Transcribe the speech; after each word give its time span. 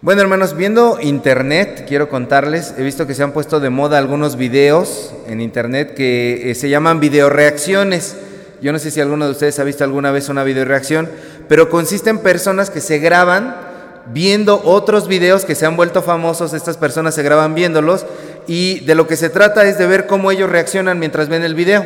Bueno, 0.00 0.22
hermanos, 0.22 0.54
viendo 0.54 1.00
internet, 1.02 1.84
quiero 1.88 2.08
contarles, 2.08 2.72
he 2.78 2.84
visto 2.84 3.08
que 3.08 3.14
se 3.14 3.24
han 3.24 3.32
puesto 3.32 3.58
de 3.58 3.68
moda 3.68 3.98
algunos 3.98 4.36
videos 4.36 5.12
en 5.26 5.40
internet 5.40 5.94
que 5.94 6.52
eh, 6.52 6.54
se 6.54 6.68
llaman 6.68 7.00
videoreacciones. 7.00 8.14
Yo 8.62 8.70
no 8.70 8.78
sé 8.78 8.92
si 8.92 9.00
alguno 9.00 9.24
de 9.24 9.32
ustedes 9.32 9.58
ha 9.58 9.64
visto 9.64 9.82
alguna 9.82 10.12
vez 10.12 10.28
una 10.28 10.44
videoreacción, 10.44 11.10
pero 11.48 11.68
consiste 11.68 12.10
en 12.10 12.20
personas 12.20 12.70
que 12.70 12.80
se 12.80 13.00
graban 13.00 13.56
viendo 14.14 14.62
otros 14.62 15.08
videos 15.08 15.44
que 15.44 15.56
se 15.56 15.66
han 15.66 15.74
vuelto 15.74 16.00
famosos, 16.00 16.54
estas 16.54 16.76
personas 16.76 17.16
se 17.16 17.24
graban 17.24 17.56
viéndolos 17.56 18.06
y 18.46 18.78
de 18.84 18.94
lo 18.94 19.08
que 19.08 19.16
se 19.16 19.30
trata 19.30 19.64
es 19.64 19.78
de 19.78 19.88
ver 19.88 20.06
cómo 20.06 20.30
ellos 20.30 20.48
reaccionan 20.48 21.00
mientras 21.00 21.28
ven 21.28 21.42
el 21.42 21.56
video. 21.56 21.84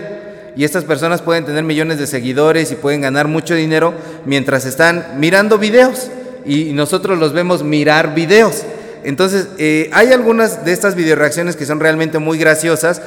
Y 0.55 0.65
estas 0.65 0.85
personas 0.85 1.23
pueden 1.23 1.47
tener 1.47 1.65
millones 1.65 1.99
de 1.99 2.07
seguidores 2.07 2.73
y 2.73 2.75
pueden 2.75 3.01
ganar 3.01 3.27
mucho 3.27 3.55
dinero 3.55 3.95
mientras 4.27 4.67
están 4.67 5.15
mirando 5.17 5.57
videos 5.57 6.11
y 6.45 6.73
nosotros 6.73 7.19
los 7.19 7.33
vemos 7.33 7.63
mirar 7.63 8.15
videos. 8.15 8.65
Entonces, 9.05 9.49
eh, 9.59 9.91
hay 9.93 10.13
algunas 10.13 10.65
de 10.65 10.73
estas 10.73 10.95
videoreacciones 10.95 11.57
que 11.57 11.67
son 11.67 11.81
realmente 11.81 12.19
muy 12.19 12.39
graciosas 12.39 13.03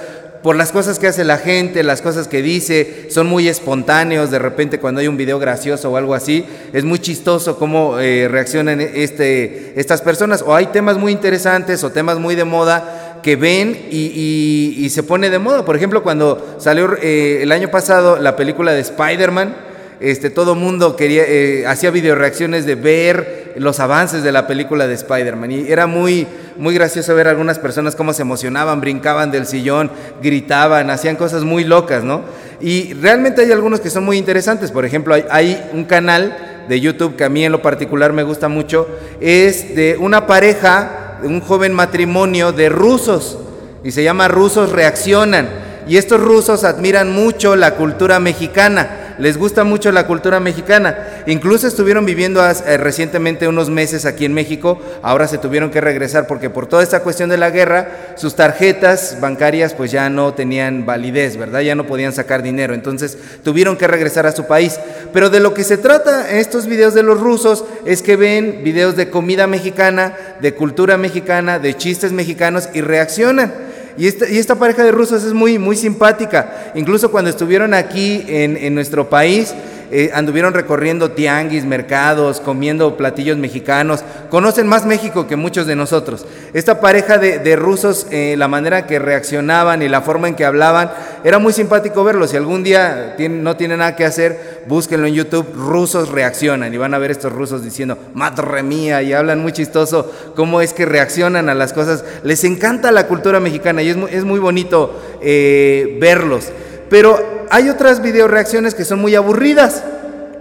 por 0.46 0.56
las 0.56 0.72
cosas 0.72 1.00
que 1.00 1.08
hace 1.08 1.24
la 1.24 1.40
gente, 1.40 1.82
las 1.82 2.04
cosas 2.04 2.28
que 2.28 2.44
dice, 2.44 3.08
son 3.10 3.26
muy 3.26 3.48
espontáneos, 3.48 4.30
de 4.30 4.38
repente 4.38 4.80
cuando 4.80 5.02
hay 5.02 5.08
un 5.08 5.18
video 5.18 5.40
gracioso 5.40 5.90
o 5.90 5.98
algo 5.98 6.14
así, 6.14 6.46
es 6.72 6.84
muy 6.84 7.00
chistoso 7.00 7.58
cómo 7.58 7.98
eh, 8.00 8.28
reaccionan 8.28 8.80
este, 8.80 9.74
estas 9.76 10.02
personas, 10.02 10.44
o 10.46 10.54
hay 10.54 10.68
temas 10.68 11.00
muy 11.00 11.14
interesantes 11.14 11.84
o 11.84 11.90
temas 11.90 12.20
muy 12.20 12.36
de 12.36 12.44
moda 12.44 13.20
que 13.24 13.36
ven 13.36 13.88
y, 13.90 14.88
se 14.92 15.02
pone 15.02 15.32
de 15.32 15.40
moda. 15.40 15.66
Por 15.66 15.76
ejemplo, 15.76 16.04
cuando 16.04 16.58
salió 16.60 16.96
eh, 17.02 17.40
el 17.42 17.52
año 17.52 17.72
pasado 17.72 18.18
la 18.18 18.36
película 18.36 18.72
de 18.72 18.82
Spider-Man, 18.82 19.56
este, 20.00 20.30
todo 20.30 20.56
mundo 20.56 20.96
quería, 20.96 21.24
eh, 21.26 21.66
hacía 21.68 21.92
video 21.92 22.16
reacciones 22.16 22.66
de 22.66 22.76
ver 22.76 23.54
los 23.58 23.80
avances 23.80 24.24
de 24.24 24.32
la 24.32 24.48
película 24.48 24.88
de 24.88 24.94
Spider-Man. 24.96 25.52
Y 25.52 25.72
era 25.72 25.88
muy, 25.88 26.28
muy 26.58 26.74
gracioso 26.74 27.16
ver 27.16 27.28
a 27.28 27.32
algunas 27.32 27.60
personas 27.60 27.96
cómo 27.96 28.14
se 28.14 28.22
emocionaban, 28.22 28.82
brincaban 28.82 29.32
del 29.32 29.46
sillón, 29.46 29.92
gritaban, 30.22 30.90
hacían 30.90 31.16
cosas 31.16 31.44
muy 31.44 31.64
locas, 31.64 32.04
¿no? 32.04 32.22
Y 32.60 32.94
realmente 32.94 33.42
hay 33.42 33.52
algunos 33.52 33.80
que 33.80 33.90
son 33.90 34.04
muy 34.04 34.18
interesantes. 34.18 34.72
Por 34.72 34.86
ejemplo, 34.86 35.14
hay, 35.14 35.26
hay 35.30 35.70
un 35.74 35.86
canal 35.86 36.66
de 36.68 36.80
YouTube 36.80 37.16
que 37.16 37.24
a 37.24 37.30
mí 37.30 37.46
en 37.46 37.52
lo 37.52 37.62
particular 37.62 38.12
me 38.12 38.24
gusta 38.24 38.48
mucho, 38.48 38.88
es 39.22 39.76
de 39.76 39.98
una 40.00 40.28
pareja, 40.28 41.20
un 41.24 41.40
joven 41.40 41.74
matrimonio 41.74 42.52
de 42.52 42.70
rusos, 42.70 43.38
y 43.84 43.92
se 43.92 44.04
llama 44.04 44.28
Rusos 44.28 44.72
Reaccionan. 44.72 45.48
Y 45.88 45.98
estos 45.98 46.20
rusos 46.20 46.64
admiran 46.64 47.12
mucho 47.12 47.56
la 47.56 47.76
cultura 47.76 48.20
mexicana 48.20 49.05
les 49.18 49.38
gusta 49.38 49.64
mucho 49.64 49.92
la 49.92 50.08
cultura 50.08 50.40
mexicana. 50.40 51.24
Incluso 51.28 51.68
estuvieron 51.68 52.06
viviendo 52.06 52.42
eh, 52.46 52.78
recientemente 52.78 53.48
unos 53.48 53.70
meses 53.70 54.06
aquí 54.06 54.26
en 54.26 54.34
México, 54.34 54.82
ahora 55.02 55.28
se 55.28 55.38
tuvieron 55.38 55.72
que 55.72 55.82
regresar 55.82 56.28
porque 56.28 56.50
por 56.50 56.68
toda 56.68 56.84
esta 56.84 57.02
cuestión 57.02 57.30
de 57.30 57.38
la 57.38 57.50
guerra, 57.50 58.14
sus 58.16 58.36
tarjetas 58.36 59.18
bancarias 59.20 59.74
pues 59.74 59.92
ya 59.92 60.10
no 60.10 60.34
tenían 60.34 60.86
validez, 60.86 61.38
¿verdad? 61.38 61.62
Ya 61.62 61.76
no 61.76 61.88
podían 61.88 62.14
sacar 62.14 62.44
dinero, 62.44 62.74
entonces 62.74 63.18
tuvieron 63.44 63.78
que 63.78 63.88
regresar 63.88 64.26
a 64.26 64.32
su 64.32 64.46
país. 64.46 64.80
Pero 65.14 65.30
de 65.30 65.40
lo 65.40 65.54
que 65.54 65.64
se 65.64 65.78
trata 65.78 66.32
en 66.32 66.38
estos 66.38 66.66
videos 66.66 66.94
de 66.94 67.04
los 67.04 67.20
rusos 67.20 67.66
es 67.86 68.02
que 68.02 68.16
ven 68.16 68.62
videos 68.64 68.96
de 68.96 69.10
comida 69.10 69.48
mexicana, 69.48 70.16
de 70.42 70.54
cultura 70.54 70.98
mexicana, 70.98 71.60
de 71.60 71.76
chistes 71.76 72.12
mexicanos 72.12 72.70
y 72.74 72.82
reaccionan. 72.82 73.75
Y 73.98 74.08
esta, 74.08 74.56
pareja 74.56 74.84
de 74.84 74.92
rusos 74.92 75.24
es 75.24 75.34
muy, 75.34 75.58
muy 75.58 75.76
simpática. 75.76 76.72
Incluso 76.76 77.12
cuando 77.12 77.30
estuvieron 77.30 77.74
aquí 77.74 78.26
en, 78.28 78.58
en 78.58 78.76
nuestro 78.76 79.10
país, 79.10 79.54
eh, 79.92 80.12
anduvieron 80.14 80.54
recorriendo 80.54 81.12
tianguis, 81.12 81.66
mercados, 81.66 82.40
comiendo 82.40 82.98
platillos 82.98 83.38
mexicanos, 83.38 84.04
conocen 84.30 84.68
más 84.68 84.86
México 84.86 85.28
que 85.28 85.36
muchos 85.36 85.68
de 85.68 85.76
nosotros. 85.76 86.26
Esta 86.54 86.80
pareja 86.80 87.18
de, 87.18 87.56
rusos, 87.56 88.08
eh, 88.12 88.36
la 88.38 88.48
manera 88.48 88.88
que 88.88 89.00
reaccionaban 89.00 89.82
y 89.82 89.90
la 89.90 90.02
forma 90.02 90.28
en 90.28 90.36
que 90.36 90.46
hablaban, 90.46 90.92
era 91.24 91.40
muy 91.40 91.54
simpático 91.54 92.04
verlos. 92.04 92.32
Si 92.32 92.38
algún 92.38 92.64
día 92.64 93.16
no 93.30 93.56
tienen 93.58 93.80
nada 93.80 93.96
que 93.96 94.06
hacer, 94.06 94.64
búsquenlo 94.68 95.08
en 95.08 95.14
YouTube, 95.14 95.54
rusos 95.56 96.10
reaccionan 96.10 96.74
y 96.74 96.78
van 96.78 96.94
a 96.94 96.98
ver 96.98 97.12
estos 97.12 97.32
rusos 97.32 97.64
diciendo, 97.64 97.98
madre 98.14 98.64
mía, 98.64 99.02
y 99.02 99.14
hablan 99.14 99.40
muy 99.40 99.52
chistoso 99.52 100.12
cómo 100.36 100.62
es 100.62 100.74
que 100.74 100.86
reaccionan 100.86 101.50
a 101.50 101.54
las 101.56 101.74
cosas. 101.74 102.04
Les 102.24 102.44
encanta 102.44 102.92
la 102.92 103.08
cultura 103.08 103.40
mexicana 103.40 103.82
y 103.82 103.90
es 103.90 103.98
muy, 103.98 104.12
es 104.12 104.24
bonito 104.24 105.00
eh, 105.22 105.98
verlos. 106.00 106.52
Pero 106.96 107.48
hay 107.50 107.68
otras 107.68 108.02
video 108.02 108.26
reacciones 108.30 108.74
que 108.74 108.86
son 108.86 109.00
muy 109.00 109.16
aburridas. 109.16 109.84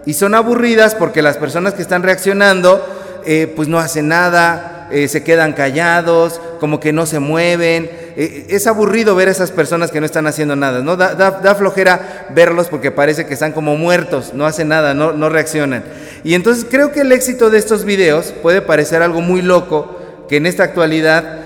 Y 0.07 0.15
son 0.15 0.37
aburridas 0.37 0.95
porque 0.95 1.21
las 1.21 1.37
personas 1.37 1.75
que 1.75 1.83
están 1.83 2.05
reaccionando, 2.05 2.81
eh, 3.27 3.53
pues 3.57 3.67
no 3.67 3.81
hacen 3.81 4.07
nada, 4.07 4.87
eh, 4.93 5.09
se 5.09 5.25
quedan 5.25 5.55
callados, 5.55 6.41
como 6.61 6.79
que 6.79 6.93
no 6.93 7.07
se 7.07 7.19
mueven. 7.19 7.91
Eh, 8.17 8.47
es 8.51 8.69
aburrido 8.69 9.17
ver 9.17 9.27
a 9.27 9.31
esas 9.33 9.51
personas 9.51 9.91
que 9.91 9.99
no 9.99 10.07
están 10.07 10.29
haciendo 10.29 10.55
nada, 10.55 10.79
¿no? 10.79 10.97
Da, 10.97 11.55
flojera 11.57 12.29
verlos 12.33 12.69
porque 12.69 12.93
parece 12.93 13.27
que 13.27 13.35
están 13.35 13.51
como 13.51 13.77
muertos, 13.77 14.31
no 14.33 14.47
hacen 14.47 14.69
nada, 14.69 14.95
no, 14.95 15.11
no 15.11 15.29
reaccionan. 15.31 15.83
Y 16.23 16.35
entonces 16.35 16.65
creo 16.71 16.93
que 16.93 17.01
el 17.01 17.11
éxito 17.11 17.51
de 17.51 17.59
estos 17.59 17.85
videos 17.85 18.33
puede 18.43 18.63
parecer 18.63 19.03
algo 19.03 19.21
muy 19.21 19.43
loco, 19.43 19.99
que 20.29 20.37
en 20.37 20.47
esta 20.47 20.63
actualidad 20.63 21.41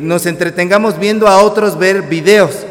nos 0.00 0.26
entretengamos 0.26 0.98
viendo 0.98 1.28
a 1.28 1.38
otros 1.38 1.78
ver 1.78 2.02
videos. 2.02 2.66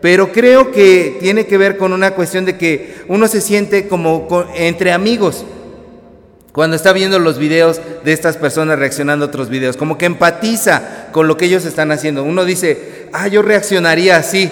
Pero 0.00 0.32
creo 0.32 0.72
que 0.72 1.18
tiene 1.20 1.46
que 1.46 1.58
ver 1.58 1.76
con 1.76 1.92
una 1.92 2.12
cuestión 2.12 2.44
de 2.44 2.56
que 2.56 2.96
uno 3.08 3.28
se 3.28 3.40
siente 3.40 3.86
como 3.86 4.28
entre 4.54 4.92
amigos 4.92 5.44
cuando 6.52 6.74
está 6.74 6.92
viendo 6.92 7.18
los 7.18 7.38
videos 7.38 7.80
de 8.04 8.12
estas 8.12 8.36
personas 8.36 8.78
reaccionando 8.78 9.24
a 9.24 9.28
otros 9.28 9.48
videos, 9.48 9.76
como 9.76 9.96
que 9.96 10.06
empatiza 10.06 11.08
con 11.12 11.28
lo 11.28 11.36
que 11.36 11.44
ellos 11.44 11.64
están 11.64 11.92
haciendo. 11.92 12.24
Uno 12.24 12.44
dice, 12.44 13.08
ah, 13.12 13.28
yo 13.28 13.42
reaccionaría 13.42 14.16
así. 14.16 14.50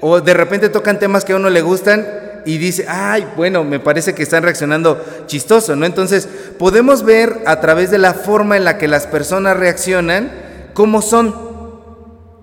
O 0.00 0.20
de 0.20 0.32
repente 0.32 0.68
tocan 0.68 0.98
temas 0.98 1.24
que 1.24 1.32
a 1.32 1.36
uno 1.36 1.50
le 1.50 1.60
gustan 1.60 2.06
y 2.46 2.58
dice, 2.58 2.86
ay, 2.88 3.26
bueno, 3.36 3.64
me 3.64 3.80
parece 3.80 4.14
que 4.14 4.22
están 4.22 4.44
reaccionando 4.44 5.04
chistoso, 5.26 5.74
¿no? 5.76 5.86
Entonces, 5.86 6.28
podemos 6.58 7.02
ver 7.04 7.40
a 7.46 7.60
través 7.60 7.90
de 7.90 7.98
la 7.98 8.14
forma 8.14 8.56
en 8.56 8.64
la 8.64 8.78
que 8.78 8.88
las 8.88 9.06
personas 9.06 9.56
reaccionan 9.56 10.30
cómo 10.72 11.02
son. 11.02 11.49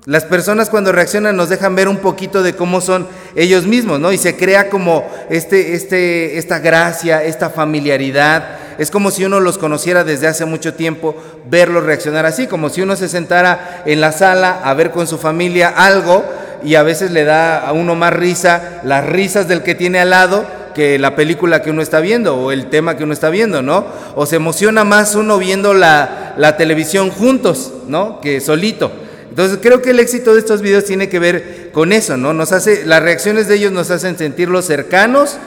Las 0.08 0.24
personas 0.24 0.70
cuando 0.70 0.94
reaccionan 0.94 1.36
nos 1.36 1.50
dejan 1.50 1.76
ver 1.76 1.90
un 1.90 1.98
poquito 1.98 2.42
de 2.42 2.56
cómo 2.56 2.80
son 2.80 3.06
ellos 3.36 3.66
mismos, 3.66 4.00
¿no? 4.00 4.14
Y 4.14 4.18
se 4.18 4.38
crea 4.38 4.70
como 4.70 5.06
este, 5.30 5.74
este, 5.74 6.38
esta 6.38 6.60
gracia, 6.60 7.22
esta 7.26 7.50
familiaridad. 7.50 8.58
Es 8.78 8.90
como 8.90 9.12
si 9.12 9.26
uno 9.26 9.42
los 9.42 9.58
conociera 9.58 10.06
desde 10.06 10.28
hace 10.28 10.46
mucho 10.46 10.76
tiempo, 10.76 11.14
verlos 11.50 11.84
reaccionar 11.84 12.26
así, 12.26 12.48
como 12.48 12.70
si 12.70 12.82
uno 12.82 12.96
se 12.96 13.10
sentara 13.10 13.84
en 13.86 14.00
la 14.00 14.14
sala 14.14 14.62
a 14.64 14.74
ver 14.76 14.92
con 14.92 15.08
su 15.08 15.18
familia 15.18 15.74
algo 15.76 16.24
y 16.64 16.76
a 16.76 16.84
veces 16.84 17.12
le 17.12 17.26
da 17.26 17.68
a 17.68 17.74
uno 17.74 17.96
más 17.96 18.14
risa 18.14 18.80
las 18.86 19.06
risas 19.06 19.50
del 19.50 19.62
que 19.62 19.76
tiene 19.76 20.00
al 20.00 20.12
lado 20.12 20.46
que 20.74 20.98
la 21.00 21.18
película 21.18 21.62
que 21.62 21.72
uno 21.72 21.82
está 21.82 22.00
viendo 22.00 22.38
o 22.38 22.54
el 22.54 22.68
tema 22.68 22.96
que 22.96 23.04
uno 23.04 23.12
está 23.12 23.30
viendo, 23.30 23.62
¿no? 23.62 23.86
O 24.16 24.26
se 24.26 24.38
emociona 24.38 24.86
más 24.86 25.16
uno 25.16 25.38
viendo 25.38 25.74
la, 25.74 26.34
la 26.38 26.56
televisión 26.56 27.10
juntos, 27.10 27.74
¿no? 27.90 28.22
Que 28.22 28.40
solito. 28.40 28.90
Entonces 29.30 29.60
creo 29.62 29.82
que 29.82 29.92
el 29.92 30.00
éxito 30.00 30.34
de 30.34 30.40
estos 30.40 30.62
videos 30.62 30.86
tiene 30.86 31.10
que 31.10 31.20
ver 31.20 31.70
con 31.72 31.94
eso, 31.94 32.18
¿no? 32.18 32.34
Nos 32.34 32.52
hace, 32.52 32.86
las 32.86 33.04
reacciones 33.04 33.48
de 33.48 33.56
ellos 33.56 33.72
nos 33.72 33.92
hacen 33.92 34.18
sentirlos 34.18 34.66
cercanos 34.66 35.38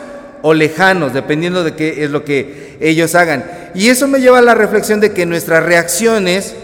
o 0.42 0.54
lejanos, 0.54 1.12
dependiendo 1.12 1.64
de 1.64 1.74
qué 1.74 2.04
es 2.04 2.10
lo 2.10 2.24
que 2.24 2.76
ellos 2.80 3.14
hagan. 3.14 3.44
Y 3.74 3.88
eso 3.88 4.08
me 4.08 4.20
lleva 4.20 4.38
a 4.38 4.42
la 4.42 4.54
reflexión 4.54 5.00
de 5.00 5.12
que 5.12 5.26
nuestras 5.26 5.64
reacciones 5.64 6.54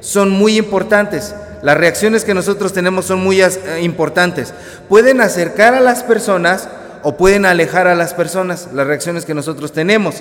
son 0.00 0.30
muy 0.30 0.56
importantes. 0.58 1.34
Las 1.62 1.78
reacciones 1.78 2.24
que 2.24 2.34
nosotros 2.34 2.72
tenemos 2.72 3.06
son 3.06 3.20
muy 3.20 3.40
eh, 3.40 3.48
importantes. 3.80 4.52
Pueden 4.88 5.20
acercar 5.20 5.74
a 5.74 5.80
las 5.80 6.02
personas 6.02 6.68
o 7.02 7.16
pueden 7.16 7.46
alejar 7.46 7.86
a 7.86 7.94
las 7.94 8.12
personas, 8.14 8.68
las 8.74 8.86
reacciones 8.86 9.24
que 9.24 9.34
nosotros 9.34 9.72
tenemos. 9.72 10.16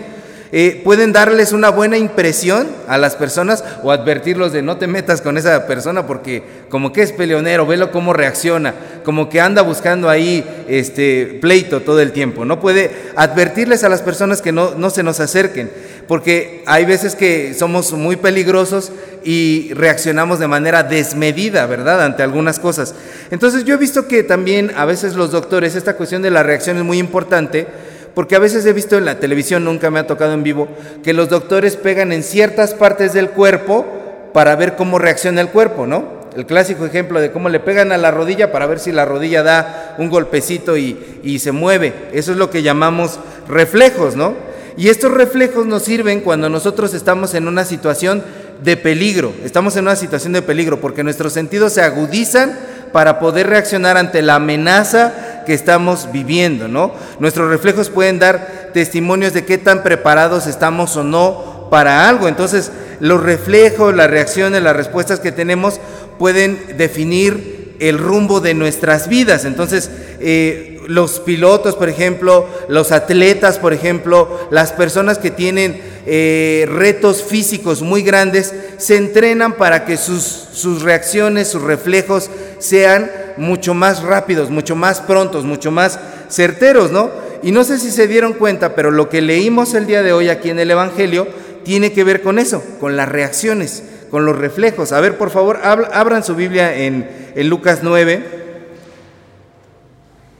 Eh, 0.55 0.81
pueden 0.83 1.13
darles 1.13 1.51
una 1.51 1.69
buena 1.69 1.97
impresión 1.97 2.67
a 2.87 2.99
las 2.99 3.15
personas 3.15 3.63
o 3.81 3.91
advertirlos 3.91 4.53
de 4.53 4.61
no 4.61 4.77
te 4.77 4.85
metas 4.85 5.19
con 5.19 5.35
esa 5.35 5.65
persona 5.65 6.05
porque 6.05 6.43
como 6.69 6.93
que 6.93 7.01
es 7.01 7.11
peleonero, 7.11 7.65
velo 7.65 7.91
cómo 7.91 8.13
reacciona, 8.13 8.75
como 9.03 9.29
que 9.29 9.41
anda 9.41 9.63
buscando 9.63 10.11
ahí 10.11 10.45
este 10.67 11.39
pleito 11.41 11.81
todo 11.81 12.01
el 12.01 12.11
tiempo. 12.11 12.45
No 12.45 12.59
puede 12.59 12.91
advertirles 13.15 13.83
a 13.83 13.89
las 13.89 14.03
personas 14.03 14.43
que 14.43 14.51
no, 14.51 14.75
no 14.75 14.91
se 14.91 15.01
nos 15.01 15.19
acerquen, 15.19 15.71
porque 16.07 16.61
hay 16.67 16.85
veces 16.85 17.15
que 17.15 17.55
somos 17.55 17.91
muy 17.93 18.15
peligrosos 18.15 18.91
y 19.23 19.73
reaccionamos 19.73 20.37
de 20.37 20.47
manera 20.47 20.83
desmedida, 20.83 21.65
¿verdad? 21.65 22.03
Ante 22.03 22.21
algunas 22.21 22.59
cosas. 22.59 22.93
Entonces 23.31 23.65
yo 23.65 23.73
he 23.73 23.77
visto 23.77 24.07
que 24.07 24.21
también 24.21 24.71
a 24.77 24.85
veces 24.85 25.15
los 25.15 25.31
doctores, 25.31 25.73
esta 25.73 25.97
cuestión 25.97 26.21
de 26.21 26.29
la 26.29 26.43
reacción 26.43 26.77
es 26.77 26.83
muy 26.83 26.99
importante, 26.99 27.65
porque 28.13 28.35
a 28.35 28.39
veces 28.39 28.65
he 28.65 28.73
visto 28.73 28.97
en 28.97 29.05
la 29.05 29.19
televisión, 29.19 29.63
nunca 29.63 29.89
me 29.89 29.99
ha 29.99 30.07
tocado 30.07 30.33
en 30.33 30.43
vivo, 30.43 30.67
que 31.03 31.13
los 31.13 31.29
doctores 31.29 31.75
pegan 31.75 32.11
en 32.11 32.23
ciertas 32.23 32.73
partes 32.73 33.13
del 33.13 33.29
cuerpo 33.29 33.85
para 34.33 34.55
ver 34.55 34.75
cómo 34.75 34.99
reacciona 34.99 35.41
el 35.41 35.49
cuerpo, 35.49 35.87
¿no? 35.87 36.23
El 36.35 36.45
clásico 36.45 36.85
ejemplo 36.85 37.19
de 37.19 37.31
cómo 37.31 37.49
le 37.49 37.59
pegan 37.59 37.91
a 37.91 37.97
la 37.97 38.11
rodilla 38.11 38.51
para 38.51 38.65
ver 38.65 38.79
si 38.79 38.91
la 38.91 39.05
rodilla 39.05 39.43
da 39.43 39.95
un 39.99 40.09
golpecito 40.09 40.77
y, 40.77 41.19
y 41.23 41.39
se 41.39 41.51
mueve. 41.51 41.93
Eso 42.11 42.31
es 42.31 42.37
lo 42.37 42.49
que 42.49 42.63
llamamos 42.63 43.19
reflejos, 43.47 44.15
¿no? 44.15 44.33
Y 44.75 44.89
estos 44.89 45.11
reflejos 45.11 45.67
nos 45.67 45.83
sirven 45.83 46.21
cuando 46.21 46.49
nosotros 46.49 46.95
estamos 46.95 47.35
en 47.35 47.47
una 47.47 47.65
situación 47.65 48.23
de 48.63 48.77
peligro, 48.77 49.33
estamos 49.43 49.75
en 49.75 49.83
una 49.83 49.95
situación 49.95 50.33
de 50.33 50.41
peligro 50.41 50.79
porque 50.79 51.03
nuestros 51.03 51.33
sentidos 51.33 51.73
se 51.73 51.81
agudizan 51.81 52.57
para 52.91 53.19
poder 53.19 53.47
reaccionar 53.47 53.97
ante 53.97 54.21
la 54.21 54.35
amenaza 54.35 55.32
que 55.45 55.53
estamos 55.53 56.09
viviendo, 56.11 56.67
¿no? 56.67 56.93
Nuestros 57.19 57.49
reflejos 57.49 57.89
pueden 57.89 58.19
dar 58.19 58.71
testimonios 58.73 59.33
de 59.33 59.45
qué 59.45 59.57
tan 59.57 59.83
preparados 59.83 60.47
estamos 60.47 60.95
o 60.97 61.03
no 61.03 61.67
para 61.69 62.07
algo. 62.07 62.27
Entonces, 62.27 62.71
los 62.99 63.21
reflejos, 63.21 63.95
las 63.95 64.09
reacciones, 64.09 64.61
las 64.61 64.75
respuestas 64.75 65.19
que 65.19 65.31
tenemos 65.31 65.79
pueden 66.17 66.77
definir 66.77 67.75
el 67.79 67.97
rumbo 67.97 68.39
de 68.39 68.53
nuestras 68.53 69.07
vidas. 69.07 69.45
Entonces, 69.45 69.89
eh, 70.19 70.79
los 70.87 71.19
pilotos, 71.19 71.75
por 71.75 71.89
ejemplo, 71.89 72.47
los 72.67 72.91
atletas, 72.91 73.57
por 73.59 73.73
ejemplo, 73.73 74.47
las 74.51 74.71
personas 74.71 75.17
que 75.17 75.31
tienen 75.31 75.81
eh, 76.05 76.65
retos 76.69 77.23
físicos 77.23 77.81
muy 77.81 78.03
grandes, 78.03 78.53
se 78.77 78.97
entrenan 78.97 79.53
para 79.53 79.85
que 79.85 79.97
sus, 79.97 80.21
sus 80.21 80.81
reacciones, 80.81 81.47
sus 81.47 81.61
reflejos 81.61 82.29
sean 82.59 83.09
mucho 83.37 83.73
más 83.73 84.03
rápidos, 84.03 84.49
mucho 84.49 84.75
más 84.75 85.01
prontos, 85.01 85.45
mucho 85.45 85.71
más 85.71 85.99
certeros, 86.29 86.91
¿no? 86.91 87.11
Y 87.43 87.51
no 87.51 87.63
sé 87.63 87.77
si 87.77 87.91
se 87.91 88.07
dieron 88.07 88.33
cuenta, 88.33 88.73
pero 88.75 88.89
lo 88.89 89.09
que 89.09 89.21
leímos 89.21 89.73
el 89.73 89.85
día 89.85 90.01
de 90.01 90.13
hoy 90.13 90.29
aquí 90.29 90.49
en 90.49 90.59
el 90.59 90.71
Evangelio 90.71 91.27
tiene 91.63 91.91
que 91.91 92.03
ver 92.03 92.21
con 92.21 92.39
eso, 92.39 92.63
con 92.79 92.95
las 92.95 93.09
reacciones, 93.09 93.83
con 94.09 94.25
los 94.25 94.37
reflejos. 94.37 94.91
A 94.91 95.01
ver, 95.01 95.17
por 95.17 95.29
favor, 95.29 95.59
abran 95.63 96.23
su 96.23 96.35
Biblia 96.35 96.75
en, 96.75 97.09
Lucas 97.49 97.79
9. 97.81 98.43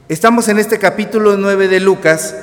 Estamos 0.08 0.48
en 0.48 0.58
este 0.58 0.78
capítulo 0.78 1.36
9 1.36 1.68
de 1.68 1.80
Lucas 1.80 2.34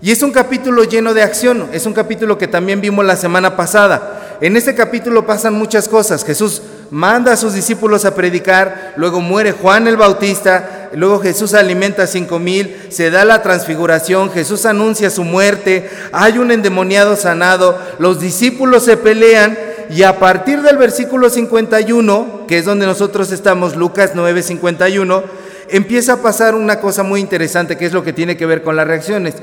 y 0.00 0.10
es 0.10 0.22
un 0.22 0.32
capítulo 0.32 0.84
lleno 0.84 1.14
de 1.14 1.22
acción, 1.22 1.68
es 1.72 1.86
un 1.86 1.92
capítulo 1.92 2.38
que 2.38 2.48
también 2.48 2.80
vimos 2.80 3.04
la 3.04 3.16
semana 3.16 3.56
pasada. 3.56 4.17
En 4.40 4.56
este 4.56 4.76
capítulo 4.76 5.26
pasan 5.26 5.54
muchas 5.54 5.88
cosas. 5.88 6.24
Jesús 6.24 6.62
manda 6.90 7.32
a 7.32 7.36
sus 7.36 7.54
discípulos 7.54 8.04
a 8.04 8.14
predicar, 8.14 8.94
luego 8.96 9.20
muere 9.20 9.50
Juan 9.50 9.88
el 9.88 9.96
Bautista, 9.96 10.90
luego 10.94 11.18
Jesús 11.18 11.54
alimenta 11.54 12.04
a 12.04 12.06
cinco 12.06 12.38
mil, 12.38 12.76
se 12.88 13.10
da 13.10 13.24
la 13.24 13.42
transfiguración, 13.42 14.30
Jesús 14.30 14.64
anuncia 14.64 15.10
su 15.10 15.24
muerte, 15.24 15.90
hay 16.12 16.38
un 16.38 16.52
endemoniado 16.52 17.16
sanado, 17.16 17.76
los 17.98 18.20
discípulos 18.20 18.84
se 18.84 18.96
pelean 18.96 19.58
y 19.90 20.04
a 20.04 20.20
partir 20.20 20.62
del 20.62 20.76
versículo 20.76 21.30
51, 21.30 22.44
que 22.46 22.58
es 22.58 22.64
donde 22.64 22.86
nosotros 22.86 23.32
estamos, 23.32 23.74
Lucas 23.74 24.12
9, 24.14 24.42
51, 24.42 25.24
empieza 25.70 26.14
a 26.14 26.22
pasar 26.22 26.54
una 26.54 26.78
cosa 26.78 27.02
muy 27.02 27.20
interesante 27.20 27.76
que 27.76 27.86
es 27.86 27.92
lo 27.92 28.04
que 28.04 28.12
tiene 28.12 28.36
que 28.36 28.46
ver 28.46 28.62
con 28.62 28.76
las 28.76 28.86
reacciones. 28.86 29.34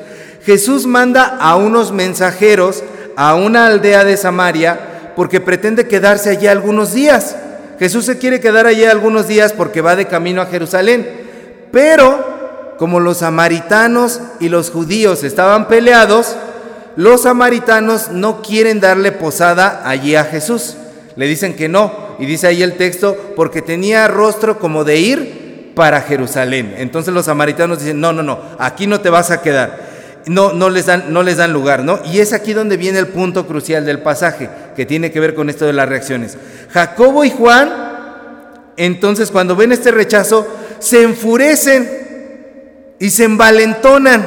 Jesús 0.46 0.86
manda 0.86 1.38
a 1.40 1.56
unos 1.58 1.92
mensajeros 1.92 2.84
a 3.16 3.36
una 3.36 3.68
aldea 3.68 4.04
de 4.04 4.18
Samaria 4.18 5.14
porque 5.16 5.40
pretende 5.40 5.88
quedarse 5.88 6.30
allí 6.30 6.48
algunos 6.48 6.94
días. 6.94 7.36
Jesús 7.80 8.06
se 8.06 8.18
quiere 8.18 8.40
quedar 8.40 8.68
allí 8.68 8.86
algunos 8.86 9.28
días 9.28 9.54
porque 9.54 9.82
va 9.82 9.96
de 9.96 10.08
camino 10.08 10.42
a 10.42 10.48
Jerusalén. 10.48 11.08
Pero 11.72 12.76
como 12.78 13.00
los 13.00 13.18
samaritanos 13.18 14.22
y 14.40 14.50
los 14.50 14.70
judíos 14.70 15.24
estaban 15.24 15.68
peleados, 15.68 16.36
los 16.96 17.24
samaritanos 17.24 18.12
no 18.12 18.42
quieren 18.42 18.80
darle 18.80 19.12
posada 19.12 19.82
allí 19.86 20.16
a 20.16 20.26
Jesús. 20.26 20.76
Le 21.16 21.28
dicen 21.28 21.56
que 21.56 21.70
no. 21.70 22.06
Y 22.20 22.26
dice 22.26 22.48
ahí 22.48 22.64
el 22.64 22.78
texto, 22.78 23.34
porque 23.36 23.62
tenía 23.62 24.08
rostro 24.08 24.60
como 24.60 24.84
de 24.84 24.98
ir 24.98 25.74
para 25.76 26.02
Jerusalén. 26.02 26.74
Entonces 26.78 27.14
los 27.14 27.26
samaritanos 27.26 27.80
dicen, 27.80 28.00
no, 28.00 28.14
no, 28.14 28.24
no, 28.24 28.40
aquí 28.58 28.88
no 28.88 29.02
te 29.02 29.10
vas 29.10 29.32
a 29.32 29.42
quedar. 29.42 29.85
No, 30.28 30.54
no, 30.54 30.70
les 30.70 30.88
dan, 30.88 31.14
no 31.14 31.22
les 31.22 31.38
dan 31.38 31.54
lugar, 31.54 31.84
¿no? 31.84 32.00
Y 32.12 32.20
es 32.20 32.34
aquí 32.34 32.54
donde 32.54 32.78
viene 32.78 33.00
el 33.00 33.08
punto 33.08 33.46
crucial 33.46 33.86
del 33.86 34.00
pasaje, 34.00 34.50
que 34.76 34.86
tiene 34.86 35.12
que 35.12 35.20
ver 35.20 35.36
con 35.36 35.50
esto 35.50 35.66
de 35.66 35.74
las 35.74 35.88
reacciones. 35.88 36.38
Jacobo 36.72 37.24
y 37.24 37.30
Juan, 37.30 37.72
entonces 38.78 39.30
cuando 39.30 39.56
ven 39.56 39.72
este 39.72 39.92
rechazo, 39.92 40.48
se 40.80 41.04
enfurecen 41.04 41.88
y 43.00 43.10
se 43.12 43.26
envalentonan 43.26 44.26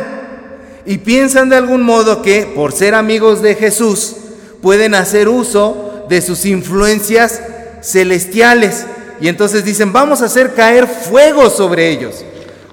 y 0.86 0.98
piensan 0.98 1.48
de 1.48 1.56
algún 1.56 1.82
modo 1.82 2.22
que 2.22 2.50
por 2.54 2.72
ser 2.72 2.94
amigos 2.94 3.42
de 3.42 3.56
Jesús 3.56 4.16
pueden 4.62 4.94
hacer 4.94 5.28
uso 5.28 6.06
de 6.08 6.22
sus 6.22 6.46
influencias 6.46 7.42
celestiales 7.82 8.86
y 9.20 9.28
entonces 9.28 9.64
dicen, 9.64 9.92
vamos 9.92 10.22
a 10.22 10.26
hacer 10.26 10.54
caer 10.54 10.86
fuego 10.86 11.50
sobre 11.50 11.90
ellos. 11.90 12.24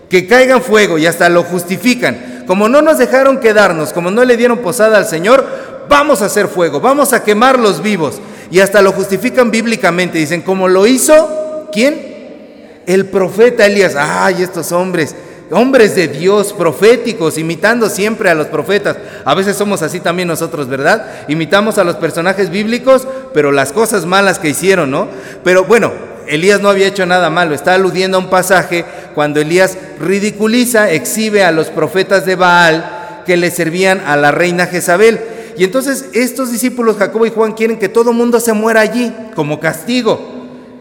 Que 0.10 0.28
caigan 0.28 0.62
fuego 0.62 0.98
y 0.98 1.08
hasta 1.08 1.30
lo 1.30 1.44
justifican. 1.44 2.35
Como 2.48 2.70
no 2.70 2.82
nos 2.82 2.98
dejaron 2.98 3.40
quedarnos, 3.40 3.94
como 3.94 4.12
no 4.12 4.24
le 4.24 4.38
dieron 4.38 4.60
posada 4.60 4.98
al 4.98 5.06
Señor, 5.06 5.46
vamos 5.90 6.22
a 6.22 6.26
hacer 6.26 6.48
fuego, 6.48 6.80
vamos 6.80 7.14
a 7.14 7.24
quemarlos 7.24 7.82
vivos. 7.82 8.22
Y 8.52 8.60
hasta 8.60 8.82
lo 8.82 8.92
justifican 8.92 9.52
bíblicamente. 9.52 10.20
Dicen, 10.20 10.42
como 10.42 10.68
lo 10.68 10.86
hizo, 10.86 11.68
¿quién? 11.72 12.84
El 12.86 13.08
profeta 13.08 13.66
Elías. 13.66 13.96
Ay, 13.98 14.44
estos 14.44 14.72
hombres, 14.72 15.16
hombres 15.52 15.96
de 15.96 16.08
Dios, 16.08 16.54
proféticos, 16.54 17.38
imitando 17.38 17.90
siempre 17.90 18.30
a 18.30 18.36
los 18.36 18.48
profetas. 18.48 18.98
A 19.26 19.34
veces 19.34 19.58
somos 19.58 19.82
así 19.82 20.00
también 20.00 20.28
nosotros, 20.28 20.68
¿verdad? 20.68 21.26
Imitamos 21.28 21.78
a 21.78 21.84
los 21.84 21.96
personajes 21.96 22.50
bíblicos, 22.50 23.08
pero 23.34 23.52
las 23.52 23.72
cosas 23.72 24.06
malas 24.06 24.38
que 24.38 24.50
hicieron, 24.50 24.92
¿no? 24.92 25.08
Pero 25.44 25.64
bueno, 25.66 25.92
Elías 26.28 26.62
no 26.62 26.70
había 26.70 26.88
hecho 26.88 27.06
nada 27.06 27.30
malo, 27.30 27.56
está 27.56 27.74
aludiendo 27.74 28.18
a 28.18 28.22
un 28.22 28.30
pasaje 28.30 28.86
cuando 29.14 29.40
Elías 29.40 29.78
ridiculiza, 30.00 30.92
exhibe 30.92 31.44
a 31.44 31.52
los 31.52 31.68
profetas 31.68 32.26
de 32.26 32.36
Baal 32.36 33.24
que 33.26 33.38
le 33.38 33.52
servían 33.52 34.02
a 34.06 34.16
la 34.16 34.32
reina 34.32 34.68
Jezabel. 34.68 35.20
Y 35.58 35.64
entonces 35.64 36.06
estos 36.14 36.52
discípulos, 36.52 36.98
Jacobo 36.98 37.26
y 37.26 37.32
Juan, 37.32 37.54
quieren 37.54 37.80
que 37.80 37.90
todo 37.90 38.14
mundo 38.14 38.40
se 38.40 38.54
muera 38.54 38.82
allí 38.82 39.14
como 39.36 39.60
castigo. 39.60 40.34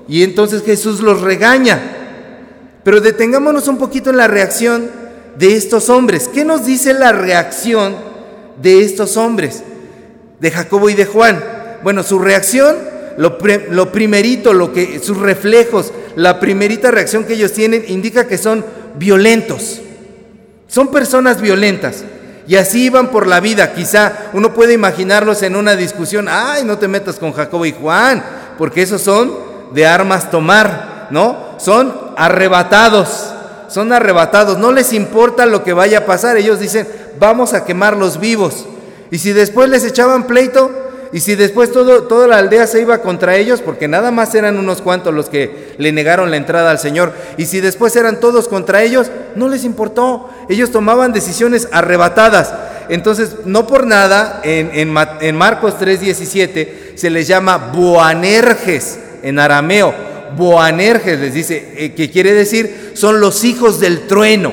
Y 0.09 0.23
entonces 0.23 0.63
Jesús 0.65 1.01
los 1.01 1.21
regaña. 1.21 1.81
Pero 2.83 3.01
detengámonos 3.01 3.69
un 3.69 3.79
poquito 3.79 4.11
en 4.11 4.19
la 4.19 4.29
reacción 4.29 4.91
de 5.37 5.57
estos 5.57 5.89
hombres. 5.89 6.29
¿Qué 6.29 6.45
nos 6.45 6.67
dice 6.67 6.93
la 6.93 7.13
reacción 7.13 7.95
de 8.61 8.83
estos 8.83 9.17
hombres? 9.17 9.63
De 10.41 10.51
Jacobo 10.51 10.91
y 10.91 10.95
de 10.95 11.07
Juan. 11.07 11.43
Bueno, 11.83 12.03
su 12.03 12.19
reacción 12.19 12.77
lo, 13.17 13.39
primerito, 13.93 14.53
lo 14.53 14.73
que, 14.73 15.01
sus 15.01 15.19
reflejos, 15.19 15.93
la 16.17 16.41
primerita 16.41 16.91
reacción 16.91 17.25
que 17.25 17.35
ellos 17.35 17.53
tienen 17.53 17.85
indica 17.89 18.27
que 18.27 18.39
son 18.39 18.65
violentos. 18.97 19.81
Son 20.69 20.89
personas 20.89 21.41
violentas. 21.41 22.05
Y 22.47 22.57
así 22.57 22.85
iban 22.85 23.11
por 23.11 23.27
la 23.27 23.41
vida. 23.41 23.73
Quizá 23.73 24.31
uno 24.33 24.53
puede 24.53 24.75
imaginarlos 24.75 25.43
en 25.43 25.57
una 25.57 25.77
discusión. 25.77 26.27
Ay, 26.29 26.65
no 26.65 26.79
te 26.79 26.89
metas 26.89 27.17
con 27.17 27.33
Jacobo 27.33 27.65
y 27.65 27.73
Juan, 27.73 28.23
porque 28.59 28.83
esos 28.83 29.01
son 29.01 29.33
de 29.73 29.87
armas 29.87 30.31
tomar, 30.31 31.09
¿no? 31.11 31.57
Son 31.59 31.95
arrebatados. 32.17 33.31
Son 33.69 33.93
arrebatados. 33.93 34.59
No 34.59 34.73
les 34.73 34.93
importa 34.93 35.47
lo 35.47 35.65
que 35.65 35.73
vaya 35.73 35.99
a 35.99 36.07
pasar. 36.07 36.37
Ellos 36.37 36.61
dicen, 36.61 36.87
vamos 37.19 37.55
a 37.55 37.65
quemarlos 37.65 38.21
vivos. 38.21 38.67
Y 39.11 39.19
si 39.19 39.33
después 39.33 39.69
les 39.69 39.85
echaban 39.85 40.27
pleito, 40.27 40.71
y 41.15 41.21
si 41.21 41.37
después 41.37 41.71
toda 41.71 42.27
la 42.27 42.39
aldea 42.39 42.67
se 42.67 42.81
iba 42.81 43.01
contra 43.01 43.37
ellos, 43.37 43.61
porque 43.61 43.87
nada 43.87 44.11
más 44.11 44.35
eran 44.35 44.59
unos 44.59 44.83
cuantos 44.83 45.15
los 45.15 45.29
que 45.29 45.77
le 45.79 45.93
negaron 45.93 46.29
la 46.29 46.37
entrada 46.37 46.73
al 46.73 46.81
Señor, 46.81 47.13
y 47.37 47.47
si 47.47 47.61
después 47.61 47.95
eran 47.95 48.19
todos 48.19 48.49
contra 48.49 48.83
ellos, 48.83 49.13
no 49.37 49.49
les 49.49 49.63
importó. 49.63 50.29
Ellos 50.49 50.73
tomaban 50.73 51.13
decisiones 51.13 51.69
arrebatadas. 51.71 52.53
Entonces, 52.89 53.37
no 53.45 53.65
por 53.65 53.87
nada, 53.87 54.41
en, 54.43 54.73
en, 54.73 55.37
Marcos 55.37 55.75
3:17 55.79 56.97
se 56.97 57.11
les 57.11 57.29
llama 57.29 57.59
Boanerges 57.59 58.99
en 59.23 59.39
arameo. 59.39 59.95
Boanerges 60.37 61.21
les 61.21 61.33
dice, 61.33 61.75
eh, 61.77 61.93
que 61.95 62.11
quiere 62.11 62.33
decir, 62.33 62.91
son 62.95 63.21
los 63.21 63.45
hijos 63.45 63.79
del 63.79 64.09
trueno. 64.09 64.53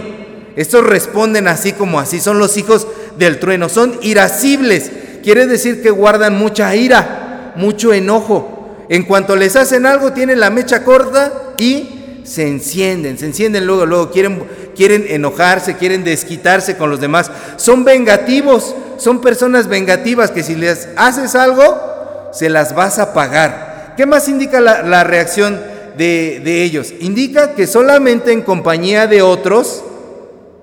Estos 0.56 0.86
responden 0.86 1.48
así 1.48 1.74
como 1.74 2.00
así, 2.00 2.20
son 2.20 2.38
los 2.38 2.56
hijos 2.58 2.86
del 3.18 3.39
trueno, 3.39 3.68
son 3.68 3.98
irascibles 4.03 4.91
quiere 5.24 5.48
decir 5.48 5.82
que 5.82 5.90
guardan 5.90 6.38
mucha 6.38 6.75
ira, 6.75 7.54
mucho 7.56 7.94
enojo. 7.94 8.86
En 8.90 9.04
cuanto 9.04 9.36
les 9.36 9.56
hacen 9.56 9.86
algo, 9.86 10.12
tienen 10.13 10.40
la 10.40 10.50
mecha 10.50 10.84
corta 10.84 11.32
y 11.58 12.22
se 12.24 12.48
encienden, 12.48 13.18
se 13.18 13.25
encienden 13.25 13.66
luego, 13.66 13.86
luego 13.86 14.12
quieren, 14.12 14.44
quieren 14.75 15.06
enojarse, 15.08 15.75
quieren 15.78 16.04
desquitarse 16.04 16.78
con 16.78 16.90
los 16.90 17.00
demás. 17.00 17.32
Son 17.58 17.84
vengativos, 17.84 18.75
son 18.98 19.22
personas 19.22 19.68
vengativas 19.68 20.32
que 20.32 20.44
si 20.44 20.56
les 20.56 20.90
haces 20.96 21.36
algo, 21.36 22.30
se 22.34 22.50
las 22.50 22.75
vas 22.75 23.00
a 23.00 23.13
pagar. 23.13 23.94
¿Qué 23.98 24.06
más 24.06 24.28
indica 24.28 24.62
la, 24.62 25.04
reacción 25.04 25.60
de, 25.98 26.42
de 26.44 26.63
ellos? 26.63 26.94
Indica 27.00 27.54
que 27.54 27.68
solamente 27.68 28.32
en 28.32 28.42
compañía 28.42 29.08
de 29.08 29.22
otros 29.22 29.84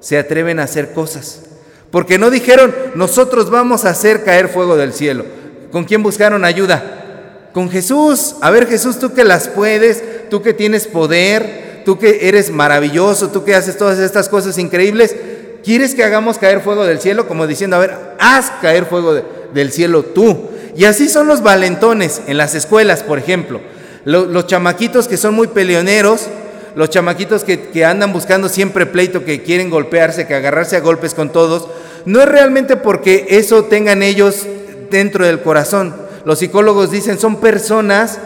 se 0.01 0.19
atreven 0.19 0.61
a 0.61 0.65
hacer 0.65 0.93
cosas. 0.93 1.48
Porque 1.91 2.19
no 2.19 2.31
dijeron, 2.31 2.75
nosotros 2.95 3.51
vamos 3.51 3.85
a 3.85 3.91
hacer 3.91 4.25
caer 4.25 4.49
fuego 4.49 4.77
del 4.77 4.93
cielo. 4.93 5.25
¿Con 5.73 5.85
quién 5.85 6.03
buscaron 6.03 6.45
ayuda? 6.45 7.51
Con 7.53 7.71
Jesús. 7.71 8.37
A 8.41 8.51
ver 8.51 8.67
Jesús, 8.67 8.99
tú 8.99 9.15
que 9.15 9.25
las 9.25 9.49
puedes, 9.49 10.29
tú 10.29 10.43
que 10.43 10.53
tienes 10.53 10.87
poder, 10.87 11.83
tú 11.85 11.99
que 11.99 12.29
eres 12.29 12.51
maravilloso, 12.51 13.31
tú 13.31 13.45
que 13.45 13.55
haces 13.55 13.79
todas 13.79 13.99
estas 13.99 14.29
cosas 14.29 14.59
increíbles, 14.59 15.17
¿quieres 15.65 15.95
que 15.95 16.05
hagamos 16.05 16.39
caer 16.39 16.61
fuego 16.61 16.85
del 16.85 17.01
cielo? 17.01 17.27
Como 17.27 17.47
diciendo, 17.47 17.77
a 17.77 17.81
ver, 17.81 17.97
haz 18.19 18.53
caer 18.61 18.85
fuego 18.85 19.23
del 19.55 19.73
cielo 19.73 20.03
tú. 20.03 20.51
Y 20.77 20.85
así 20.85 21.09
son 21.09 21.27
los 21.27 21.43
valentones 21.43 22.23
en 22.27 22.37
las 22.37 22.55
escuelas, 22.55 23.03
por 23.03 23.19
ejemplo. 23.19 23.61
Los, 24.05 24.47
chamaquitos 24.47 25.09
que 25.09 25.17
son 25.17 25.35
muy 25.35 25.49
peleoneros, 25.49 26.29
los 26.75 26.91
chamaquitos 26.91 27.45
que, 27.45 27.69
que, 27.69 27.85
andan 27.85 28.13
buscando 28.13 28.49
siempre 28.49 28.87
pleito, 28.87 29.25
que 29.25 29.43
quieren 29.43 29.71
golpearse, 29.71 30.27
que 30.27 30.35
agarrarse 30.35 30.77
a 30.77 30.81
golpes 30.81 31.15
con 31.15 31.31
todos, 31.31 31.69
no 32.05 32.21
es 32.21 32.29
realmente 32.29 32.77
porque 32.77 33.27
eso 33.31 33.65
tengan 33.65 34.03
ellos 34.03 34.47
dentro 34.91 35.27
del 35.27 35.41
corazón. 35.41 35.95
Los 36.25 36.39
psicólogos 36.39 36.91
dicen 36.91 37.19
son 37.19 37.37
personas 37.37 38.19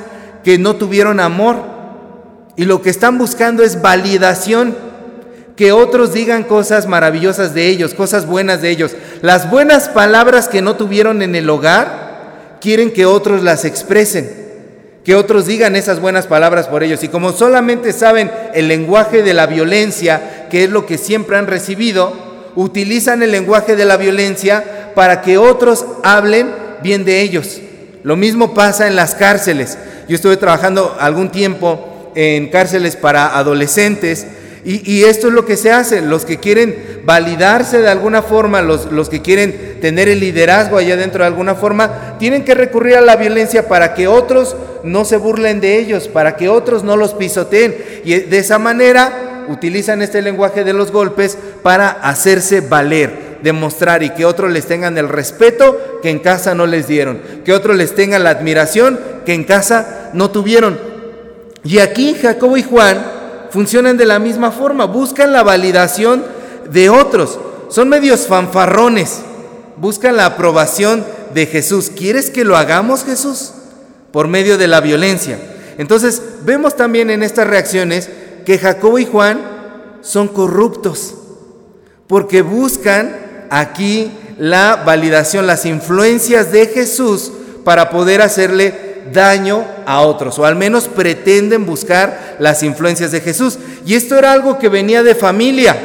que 0.44 0.58
no 0.58 0.76
tuvieron 0.76 1.20
amor 1.20 1.56
y 2.56 2.64
lo 2.64 2.82
que 2.82 2.90
están 2.90 3.18
buscando 3.18 3.62
es 3.62 3.80
validación, 3.80 4.76
que 5.56 5.72
otros 5.72 6.12
digan 6.12 6.44
cosas 6.44 6.86
maravillosas 6.86 7.54
de 7.54 7.68
ellos, 7.68 7.94
cosas 7.94 8.26
buenas 8.26 8.62
de 8.62 8.70
ellos. 8.70 8.92
Las 9.20 9.50
buenas 9.50 9.88
palabras 9.88 10.48
que 10.48 10.62
no 10.62 10.76
tuvieron 10.76 11.22
en 11.22 11.34
el 11.34 11.48
hogar, 11.48 12.58
quieren 12.60 12.92
que 12.92 13.06
otros 13.06 13.42
las 13.42 13.64
expresen, 13.64 14.41
que 15.04 15.14
otros 15.14 15.46
digan 15.46 15.76
esas 15.76 16.00
buenas 16.00 16.26
palabras 16.26 16.68
por 16.68 16.82
ellos. 16.82 17.02
Y 17.02 17.08
como 17.08 17.32
solamente 17.32 17.92
saben 17.92 18.30
el 18.54 18.68
lenguaje 18.68 19.22
de 19.22 19.34
la 19.34 19.46
violencia, 19.46 20.46
que 20.50 20.64
es 20.64 20.70
lo 20.70 20.86
que 20.86 20.98
siempre 20.98 21.36
han 21.36 21.46
recibido, 21.46 22.12
utilizan 22.54 23.22
el 23.22 23.32
lenguaje 23.32 23.76
de 23.76 23.84
la 23.84 23.96
violencia 23.96 24.92
para 24.94 25.22
que 25.22 25.38
otros 25.38 25.84
hablen 26.02 26.50
bien 26.82 27.04
de 27.04 27.20
ellos. 27.22 27.60
Lo 28.02 28.16
mismo 28.16 28.54
pasa 28.54 28.86
en 28.86 28.96
las 28.96 29.14
cárceles. 29.14 29.78
Yo 30.08 30.16
estuve 30.16 30.36
trabajando 30.36 30.96
algún 30.98 31.30
tiempo 31.30 32.12
en 32.14 32.48
cárceles 32.50 32.96
para 32.96 33.36
adolescentes 33.38 34.26
y, 34.64 35.02
esto 35.04 35.28
es 35.28 35.34
lo 35.34 35.44
que 35.44 35.56
se 35.56 35.72
hace. 35.72 36.02
Los 36.02 36.24
que 36.24 36.38
quieren 36.38 37.02
validarse 37.04 37.78
de 37.80 37.88
alguna 37.88 38.22
forma, 38.22 38.62
los, 38.62 38.92
los 38.92 39.08
que 39.08 39.20
quieren 39.20 39.78
tener 39.80 40.08
el 40.08 40.20
liderazgo 40.20 40.78
allá 40.78 40.96
dentro 40.96 41.24
de 41.24 41.26
alguna 41.26 41.56
forma, 41.56 42.16
tienen 42.18 42.44
que 42.44 42.54
recurrir 42.54 42.96
a 42.96 43.00
la 43.00 43.16
violencia 43.16 43.66
para 43.66 43.94
que 43.94 44.06
otros 44.06 44.54
no 44.84 45.04
se 45.04 45.16
burlen 45.16 45.60
de 45.60 45.78
ellos, 45.78 46.06
para 46.06 46.36
que 46.36 46.48
otros 46.48 46.84
no 46.84 46.96
los 46.96 47.14
pisoteen. 47.14 47.74
Y 48.04 48.14
de 48.14 48.38
esa 48.38 48.60
manera 48.60 49.46
utilizan 49.48 50.00
este 50.00 50.22
lenguaje 50.22 50.62
de 50.62 50.72
los 50.72 50.92
golpes 50.92 51.36
para 51.62 51.88
hacerse 51.88 52.60
valer 52.60 53.32
demostrar 53.42 54.04
y 54.04 54.10
que 54.10 54.24
otros 54.24 54.52
les 54.52 54.66
tengan 54.66 54.96
el 54.96 55.08
respeto 55.08 55.98
que 56.00 56.10
en 56.10 56.20
casa 56.20 56.54
no 56.54 56.66
les 56.66 56.86
dieron, 56.86 57.20
que 57.44 57.52
otros 57.52 57.76
les 57.76 57.92
tengan 57.92 58.22
la 58.22 58.30
admiración 58.30 59.00
que 59.26 59.34
en 59.34 59.42
casa 59.42 60.10
no 60.12 60.30
tuvieron. 60.30 60.78
Y 61.64 61.78
aquí 61.80 62.14
Jacobo 62.14 62.56
y 62.56 62.62
Juan 62.62 63.21
funcionan 63.52 63.98
de 63.98 64.06
la 64.06 64.18
misma 64.18 64.50
forma, 64.50 64.86
buscan 64.86 65.30
la 65.30 65.42
validación 65.42 66.24
de 66.70 66.88
otros, 66.88 67.38
son 67.68 67.90
medios 67.90 68.26
fanfarrones, 68.26 69.20
buscan 69.76 70.16
la 70.16 70.26
aprobación 70.26 71.04
de 71.34 71.46
Jesús. 71.46 71.90
¿Quieres 71.94 72.30
que 72.30 72.44
lo 72.44 72.56
hagamos 72.56 73.04
Jesús? 73.04 73.52
Por 74.10 74.26
medio 74.26 74.56
de 74.56 74.68
la 74.68 74.80
violencia. 74.80 75.38
Entonces 75.76 76.22
vemos 76.44 76.76
también 76.76 77.10
en 77.10 77.22
estas 77.22 77.46
reacciones 77.46 78.08
que 78.46 78.58
Jacobo 78.58 78.98
y 78.98 79.06
Juan 79.06 79.40
son 80.00 80.28
corruptos, 80.28 81.14
porque 82.06 82.42
buscan 82.42 83.46
aquí 83.50 84.10
la 84.38 84.76
validación, 84.76 85.46
las 85.46 85.66
influencias 85.66 86.52
de 86.52 86.66
Jesús 86.66 87.32
para 87.64 87.90
poder 87.90 88.22
hacerle 88.22 88.91
daño 89.12 89.64
a 89.86 90.00
otros, 90.00 90.38
o 90.38 90.44
al 90.44 90.56
menos 90.56 90.88
pretenden 90.88 91.66
buscar 91.66 92.36
las 92.38 92.62
influencias 92.62 93.12
de 93.12 93.20
Jesús. 93.20 93.58
Y 93.86 93.94
esto 93.94 94.16
era 94.18 94.32
algo 94.32 94.58
que 94.58 94.68
venía 94.68 95.02
de 95.02 95.14
familia 95.14 95.76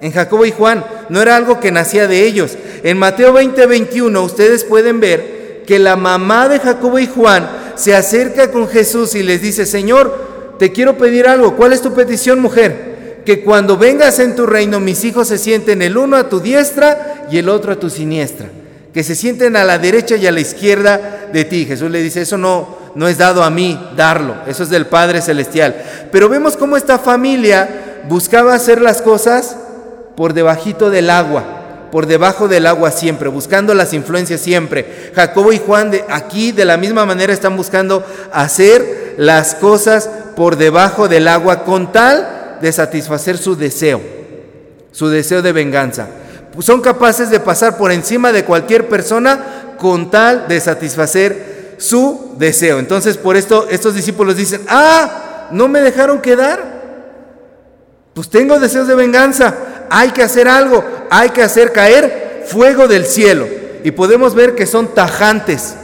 en 0.00 0.10
Jacobo 0.12 0.44
y 0.44 0.50
Juan, 0.50 0.84
no 1.10 1.22
era 1.22 1.36
algo 1.36 1.60
que 1.60 1.70
nacía 1.70 2.08
de 2.08 2.24
ellos. 2.24 2.58
En 2.82 2.98
Mateo 2.98 3.32
20, 3.32 3.66
21 3.66 4.22
ustedes 4.22 4.64
pueden 4.64 4.98
ver 4.98 5.62
que 5.66 5.78
la 5.78 5.94
mamá 5.94 6.48
de 6.48 6.58
Jacobo 6.58 6.98
y 6.98 7.06
Juan 7.06 7.48
se 7.76 7.94
acerca 7.94 8.50
con 8.50 8.68
Jesús 8.68 9.14
y 9.14 9.22
les 9.22 9.40
dice, 9.40 9.64
Señor, 9.64 10.56
te 10.58 10.72
quiero 10.72 10.98
pedir 10.98 11.28
algo, 11.28 11.56
¿cuál 11.56 11.72
es 11.72 11.82
tu 11.82 11.94
petición, 11.94 12.40
mujer? 12.40 12.92
que 13.24 13.42
cuando 13.42 13.76
vengas 13.76 14.18
en 14.18 14.34
tu 14.34 14.46
reino 14.46 14.80
mis 14.80 15.04
hijos 15.04 15.28
se 15.28 15.38
sienten 15.38 15.82
el 15.82 15.96
uno 15.96 16.16
a 16.16 16.28
tu 16.28 16.40
diestra 16.40 17.26
y 17.30 17.38
el 17.38 17.48
otro 17.48 17.72
a 17.72 17.76
tu 17.76 17.88
siniestra, 17.88 18.48
que 18.92 19.02
se 19.02 19.14
sienten 19.14 19.56
a 19.56 19.64
la 19.64 19.78
derecha 19.78 20.16
y 20.16 20.26
a 20.26 20.32
la 20.32 20.40
izquierda 20.40 21.28
de 21.32 21.44
ti. 21.44 21.64
Jesús 21.64 21.90
le 21.90 22.02
dice, 22.02 22.22
eso 22.22 22.36
no, 22.36 22.76
no 22.94 23.08
es 23.08 23.18
dado 23.18 23.42
a 23.42 23.50
mí 23.50 23.78
darlo, 23.96 24.36
eso 24.46 24.62
es 24.62 24.70
del 24.70 24.86
Padre 24.86 25.22
Celestial. 25.22 25.82
Pero 26.10 26.28
vemos 26.28 26.56
cómo 26.56 26.76
esta 26.76 26.98
familia 26.98 28.02
buscaba 28.08 28.54
hacer 28.54 28.80
las 28.80 29.00
cosas 29.00 29.56
por 30.16 30.34
debajito 30.34 30.90
del 30.90 31.08
agua, 31.08 31.88
por 31.90 32.06
debajo 32.06 32.48
del 32.48 32.66
agua 32.66 32.90
siempre, 32.90 33.28
buscando 33.28 33.74
las 33.74 33.94
influencias 33.94 34.40
siempre. 34.40 35.12
Jacobo 35.14 35.52
y 35.52 35.58
Juan 35.58 35.90
de 35.90 36.04
aquí 36.08 36.52
de 36.52 36.64
la 36.64 36.76
misma 36.76 37.06
manera 37.06 37.32
están 37.32 37.56
buscando 37.56 38.04
hacer 38.32 39.14
las 39.16 39.54
cosas 39.54 40.08
por 40.36 40.56
debajo 40.56 41.08
del 41.08 41.28
agua 41.28 41.64
con 41.64 41.92
tal 41.92 42.58
de 42.60 42.72
satisfacer 42.72 43.38
su 43.38 43.56
deseo, 43.56 44.00
su 44.90 45.08
deseo 45.08 45.40
de 45.42 45.52
venganza. 45.52 46.08
Son 46.60 46.80
capaces 46.80 47.30
de 47.30 47.40
pasar 47.40 47.76
por 47.76 47.92
encima 47.92 48.32
de 48.32 48.44
cualquier 48.44 48.88
persona 48.88 49.74
con 49.78 50.10
tal 50.10 50.48
de 50.48 50.60
satisfacer 50.60 51.76
su 51.78 52.34
deseo. 52.38 52.78
Entonces 52.78 53.16
por 53.16 53.36
esto 53.36 53.66
estos 53.70 53.94
discípulos 53.94 54.36
dicen, 54.36 54.62
ah, 54.68 55.48
no 55.50 55.68
me 55.68 55.80
dejaron 55.80 56.20
quedar. 56.20 56.82
Pues 58.14 58.28
tengo 58.28 58.60
deseos 58.60 58.86
de 58.88 58.94
venganza, 58.94 59.54
hay 59.88 60.10
que 60.10 60.22
hacer 60.22 60.46
algo, 60.46 60.84
hay 61.10 61.30
que 61.30 61.42
hacer 61.42 61.72
caer 61.72 62.44
fuego 62.46 62.86
del 62.86 63.06
cielo. 63.06 63.46
Y 63.84 63.90
podemos 63.92 64.34
ver 64.34 64.54
que 64.54 64.66
son 64.66 64.88
tajantes, 64.94 65.74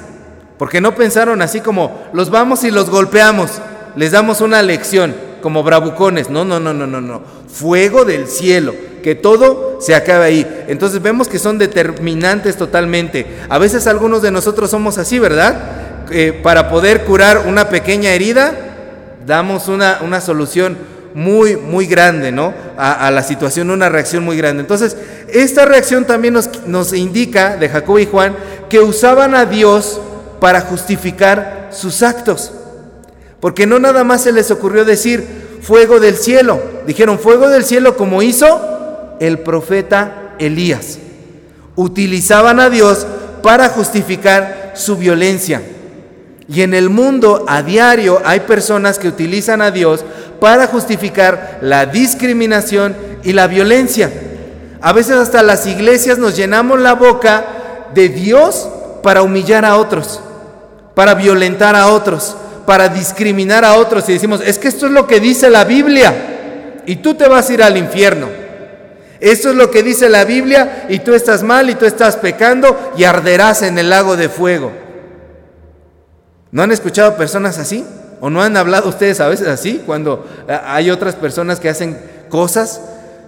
porque 0.58 0.80
no 0.80 0.94
pensaron 0.94 1.42
así 1.42 1.60
como 1.60 2.02
los 2.12 2.30
vamos 2.30 2.64
y 2.64 2.70
los 2.70 2.90
golpeamos, 2.90 3.50
les 3.96 4.12
damos 4.12 4.40
una 4.40 4.62
lección 4.62 5.16
como 5.42 5.62
bravucones. 5.62 6.30
No, 6.30 6.44
no, 6.44 6.60
no, 6.60 6.74
no, 6.74 6.86
no, 6.86 7.00
no. 7.00 7.22
Fuego 7.48 8.04
del 8.04 8.28
cielo, 8.28 8.74
que 9.02 9.14
todo 9.14 9.78
se 9.80 9.94
acabe 9.94 10.24
ahí. 10.24 10.64
Entonces 10.68 11.02
vemos 11.02 11.28
que 11.28 11.38
son 11.38 11.58
determinantes 11.58 12.56
totalmente. 12.56 13.26
A 13.48 13.58
veces 13.58 13.86
algunos 13.86 14.22
de 14.22 14.30
nosotros 14.30 14.70
somos 14.70 14.98
así, 14.98 15.18
¿verdad? 15.18 15.56
Eh, 16.10 16.38
para 16.42 16.68
poder 16.68 17.04
curar 17.04 17.44
una 17.46 17.68
pequeña 17.68 18.10
herida, 18.10 18.52
damos 19.26 19.68
una, 19.68 19.98
una 20.02 20.20
solución 20.20 20.76
muy, 21.14 21.56
muy 21.56 21.86
grande, 21.86 22.32
¿no? 22.32 22.54
A, 22.76 23.10
la 23.10 23.22
situación, 23.22 23.70
una 23.70 23.88
reacción 23.88 24.24
muy 24.24 24.36
grande. 24.36 24.60
Entonces, 24.60 24.96
esta 25.28 25.64
reacción 25.64 26.04
también 26.04 26.34
nos, 26.34 26.66
nos 26.66 26.92
indica, 26.92 27.56
de 27.56 27.68
Jacob 27.68 27.98
y 27.98 28.06
Juan, 28.06 28.36
que 28.68 28.80
usaban 28.80 29.34
a 29.34 29.44
Dios 29.44 30.00
para 30.40 30.60
justificar 30.60 31.70
sus 31.72 32.02
actos. 32.02 32.52
Porque 33.40 33.66
no 33.66 33.78
nada 33.78 34.04
más 34.04 34.22
se 34.22 34.32
les 34.32 34.50
ocurrió 34.50 34.84
decir 34.84 35.24
fuego 35.62 36.00
del 36.00 36.16
cielo. 36.16 36.60
Dijeron 36.86 37.18
fuego 37.18 37.48
del 37.48 37.64
cielo 37.64 37.96
como 37.96 38.22
hizo 38.22 38.77
el 39.20 39.40
profeta 39.40 40.34
Elías. 40.38 40.98
Utilizaban 41.76 42.60
a 42.60 42.70
Dios 42.70 43.06
para 43.42 43.68
justificar 43.68 44.72
su 44.74 44.96
violencia. 44.96 45.62
Y 46.48 46.62
en 46.62 46.74
el 46.74 46.88
mundo 46.88 47.44
a 47.46 47.62
diario 47.62 48.22
hay 48.24 48.40
personas 48.40 48.98
que 48.98 49.08
utilizan 49.08 49.60
a 49.60 49.70
Dios 49.70 50.04
para 50.40 50.66
justificar 50.66 51.58
la 51.60 51.86
discriminación 51.86 52.96
y 53.22 53.32
la 53.32 53.46
violencia. 53.46 54.10
A 54.80 54.92
veces 54.92 55.16
hasta 55.16 55.42
las 55.42 55.66
iglesias 55.66 56.18
nos 56.18 56.36
llenamos 56.36 56.80
la 56.80 56.94
boca 56.94 57.44
de 57.94 58.08
Dios 58.08 58.68
para 59.02 59.22
humillar 59.22 59.64
a 59.64 59.76
otros, 59.76 60.20
para 60.94 61.14
violentar 61.14 61.76
a 61.76 61.88
otros 61.88 62.36
para 62.68 62.90
discriminar 62.90 63.64
a 63.64 63.76
otros 63.76 64.06
y 64.10 64.12
decimos, 64.12 64.42
es 64.44 64.58
que 64.58 64.68
esto 64.68 64.84
es 64.84 64.92
lo 64.92 65.06
que 65.06 65.20
dice 65.20 65.48
la 65.48 65.64
Biblia 65.64 66.82
y 66.84 66.96
tú 66.96 67.14
te 67.14 67.26
vas 67.26 67.48
a 67.48 67.54
ir 67.54 67.62
al 67.62 67.78
infierno. 67.78 68.28
Esto 69.20 69.50
es 69.50 69.56
lo 69.56 69.70
que 69.70 69.82
dice 69.82 70.08
la 70.08 70.24
Biblia 70.24 70.86
y 70.88 71.00
tú 71.00 71.14
estás 71.14 71.42
mal 71.42 71.68
y 71.70 71.74
tú 71.74 71.86
estás 71.86 72.16
pecando 72.16 72.92
y 72.96 73.04
arderás 73.04 73.62
en 73.62 73.78
el 73.78 73.90
lago 73.90 74.16
de 74.16 74.28
fuego. 74.28 74.72
¿No 76.50 76.62
han 76.62 76.70
escuchado 76.70 77.16
personas 77.16 77.58
así? 77.58 77.84
¿O 78.20 78.30
no 78.30 78.42
han 78.42 78.56
hablado 78.56 78.88
ustedes 78.88 79.20
a 79.20 79.28
veces 79.28 79.48
así 79.48 79.82
cuando 79.84 80.26
eh, 80.48 80.58
hay 80.64 80.90
otras 80.90 81.14
personas 81.14 81.60
que 81.60 81.68
hacen 81.68 81.98
cosas? 82.28 82.80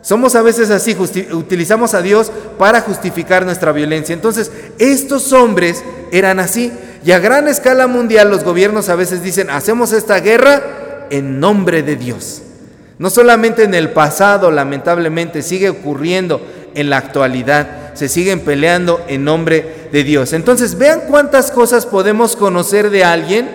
Somos 0.03 0.35
a 0.35 0.43
veces 0.43 0.71
así, 0.71 0.97
utilizamos 1.33 1.93
a 1.93 2.01
Dios 2.01 2.33
para 2.59 2.81
justificar 2.81 3.45
nuestra 3.45 3.73
violencia. 3.73 4.15
Entonces, 4.15 4.51
estos 4.79 5.33
hombres 5.33 5.85
eran 6.11 6.41
así. 6.41 6.73
Y 7.05 7.13
a 7.13 7.19
gran 7.19 7.49
escala 7.49 7.87
mundial 7.87 8.31
los 8.31 8.43
gobiernos 8.43 8.89
a 8.89 8.95
veces 8.95 9.23
dicen, 9.23 9.51
hacemos 9.51 9.93
esta 9.93 10.21
guerra 10.21 11.07
en 11.11 11.39
nombre 11.39 11.83
de 11.83 11.97
Dios. 11.97 12.43
No 13.01 13.09
solamente 13.09 13.63
en 13.63 13.73
el 13.73 13.93
pasado, 13.93 14.51
lamentablemente, 14.51 15.41
sigue 15.41 15.71
ocurriendo 15.71 16.47
en 16.75 16.91
la 16.91 16.99
actualidad. 16.99 17.95
Se 17.95 18.11
siguen 18.11 18.41
peleando 18.41 19.03
en 19.09 19.25
nombre 19.25 19.89
de 19.91 20.05
Dios. 20.05 20.35
Entonces, 20.35 20.77
vean 20.77 21.05
cuántas 21.09 21.51
cosas 21.51 21.87
podemos 21.87 22.37
conocer 22.37 22.91
de 22.91 23.03
alguien, 23.03 23.49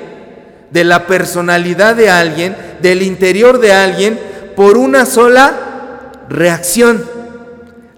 de 0.72 0.84
la 0.84 1.06
personalidad 1.06 1.96
de 1.96 2.10
alguien, 2.10 2.58
del 2.82 3.04
interior 3.04 3.60
de 3.60 3.72
alguien, 3.72 4.20
por 4.56 4.80
una 4.80 5.06
sola 5.06 6.12
reacción. 6.28 7.06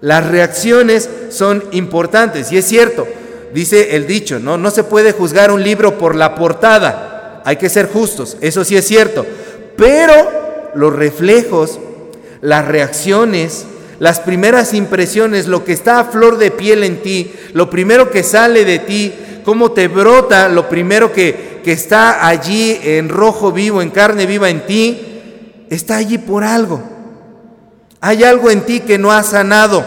Las 0.01 0.27
reacciones 0.27 1.09
son 1.29 1.63
importantes 1.71 2.51
y 2.51 2.57
es 2.57 2.65
cierto, 2.65 3.07
dice 3.53 3.95
el 3.95 4.05
dicho, 4.05 4.37
¿no? 4.39 4.57
No 4.57 4.69
se 4.69 4.83
puede 4.83 5.13
juzgar 5.13 5.51
un 5.51 5.63
libro 5.63 5.97
por 5.97 6.13
la 6.13 6.35
portada. 6.35 7.41
Hay 7.45 7.55
que 7.55 7.69
ser 7.69 7.87
justos, 7.87 8.35
eso 8.41 8.65
sí 8.65 8.75
es 8.75 8.85
cierto. 8.85 9.25
Pero 9.77 10.46
los 10.77 10.95
reflejos, 10.95 11.79
las 12.41 12.65
reacciones, 12.65 13.65
las 13.99 14.19
primeras 14.19 14.73
impresiones, 14.73 15.47
lo 15.47 15.65
que 15.65 15.73
está 15.73 15.99
a 15.99 16.05
flor 16.05 16.37
de 16.37 16.51
piel 16.51 16.83
en 16.83 17.01
ti, 17.01 17.31
lo 17.53 17.69
primero 17.69 18.11
que 18.11 18.23
sale 18.23 18.63
de 18.63 18.79
ti, 18.79 19.13
cómo 19.43 19.71
te 19.71 19.87
brota, 19.87 20.49
lo 20.49 20.69
primero 20.69 21.11
que, 21.11 21.61
que 21.63 21.71
está 21.71 22.27
allí 22.27 22.79
en 22.83 23.09
rojo 23.09 23.51
vivo, 23.51 23.81
en 23.81 23.89
carne 23.89 24.25
viva 24.25 24.49
en 24.49 24.65
ti, 24.65 25.65
está 25.69 25.97
allí 25.97 26.17
por 26.17 26.43
algo. 26.43 26.81
Hay 27.99 28.23
algo 28.23 28.51
en 28.51 28.61
ti 28.61 28.81
que 28.81 28.97
no 28.97 29.11
ha 29.11 29.23
sanado. 29.23 29.83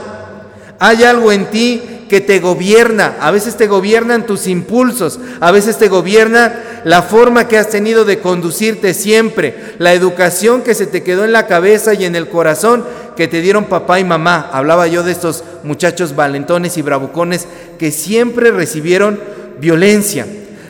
Hay 0.79 1.05
algo 1.05 1.31
en 1.31 1.47
ti 1.47 1.83
que 2.09 2.21
te 2.21 2.41
gobierna. 2.41 3.17
A 3.21 3.31
veces 3.31 3.57
te 3.57 3.69
gobiernan 3.69 4.27
tus 4.27 4.47
impulsos, 4.49 5.21
a 5.41 5.53
veces 5.53 5.79
te 5.79 5.89
gobierna 5.89 6.53
la 6.85 7.03
forma 7.03 7.47
que 7.47 7.59
has 7.59 7.69
tenido 7.69 8.05
de 8.05 8.21
conducirte 8.21 8.95
siempre, 8.95 9.75
la 9.79 9.93
educación 9.93 10.63
que 10.63 10.75
se 10.75 10.87
te 10.87 11.03
quedó 11.03 11.25
en 11.25 11.33
la 11.33 11.47
cabeza 11.47 11.95
y 11.95 12.05
en 12.05 12.17
el 12.17 12.29
corazón 12.29 12.85
que 13.17 13.29
te 13.29 13.41
dieron 13.41 13.65
papá 13.65 14.01
y 14.01 14.05
mamá. 14.05 14.49
Hablaba 14.53 14.87
yo 14.87 15.03
de 15.03 15.13
estos 15.13 15.45
muchachos 15.63 16.17
valentones 16.17 16.79
y 16.79 16.83
bravucones 16.83 17.47
que 17.79 17.91
siempre 17.91 18.51
recibieron 18.51 19.21
violencia. 19.61 20.27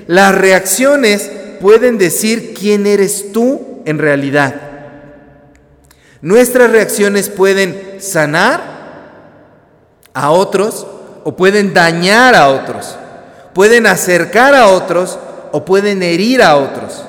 Las 0.06 0.34
reacciones 0.34 1.30
pueden 1.60 1.98
decir 1.98 2.54
quién 2.58 2.86
eres 2.86 3.32
tú 3.32 3.82
en 3.84 3.98
realidad. 3.98 4.54
Nuestras 6.22 6.70
reacciones 6.70 7.28
pueden 7.28 7.96
sanar 7.98 8.60
a 10.12 10.30
otros 10.32 10.86
o 11.24 11.36
pueden 11.36 11.72
dañar 11.72 12.34
a 12.34 12.48
otros, 12.48 12.96
pueden 13.54 13.86
acercar 13.86 14.54
a 14.54 14.68
otros 14.68 15.18
o 15.52 15.64
pueden 15.64 16.02
herir 16.02 16.42
a 16.42 16.56
otros. 16.56 17.04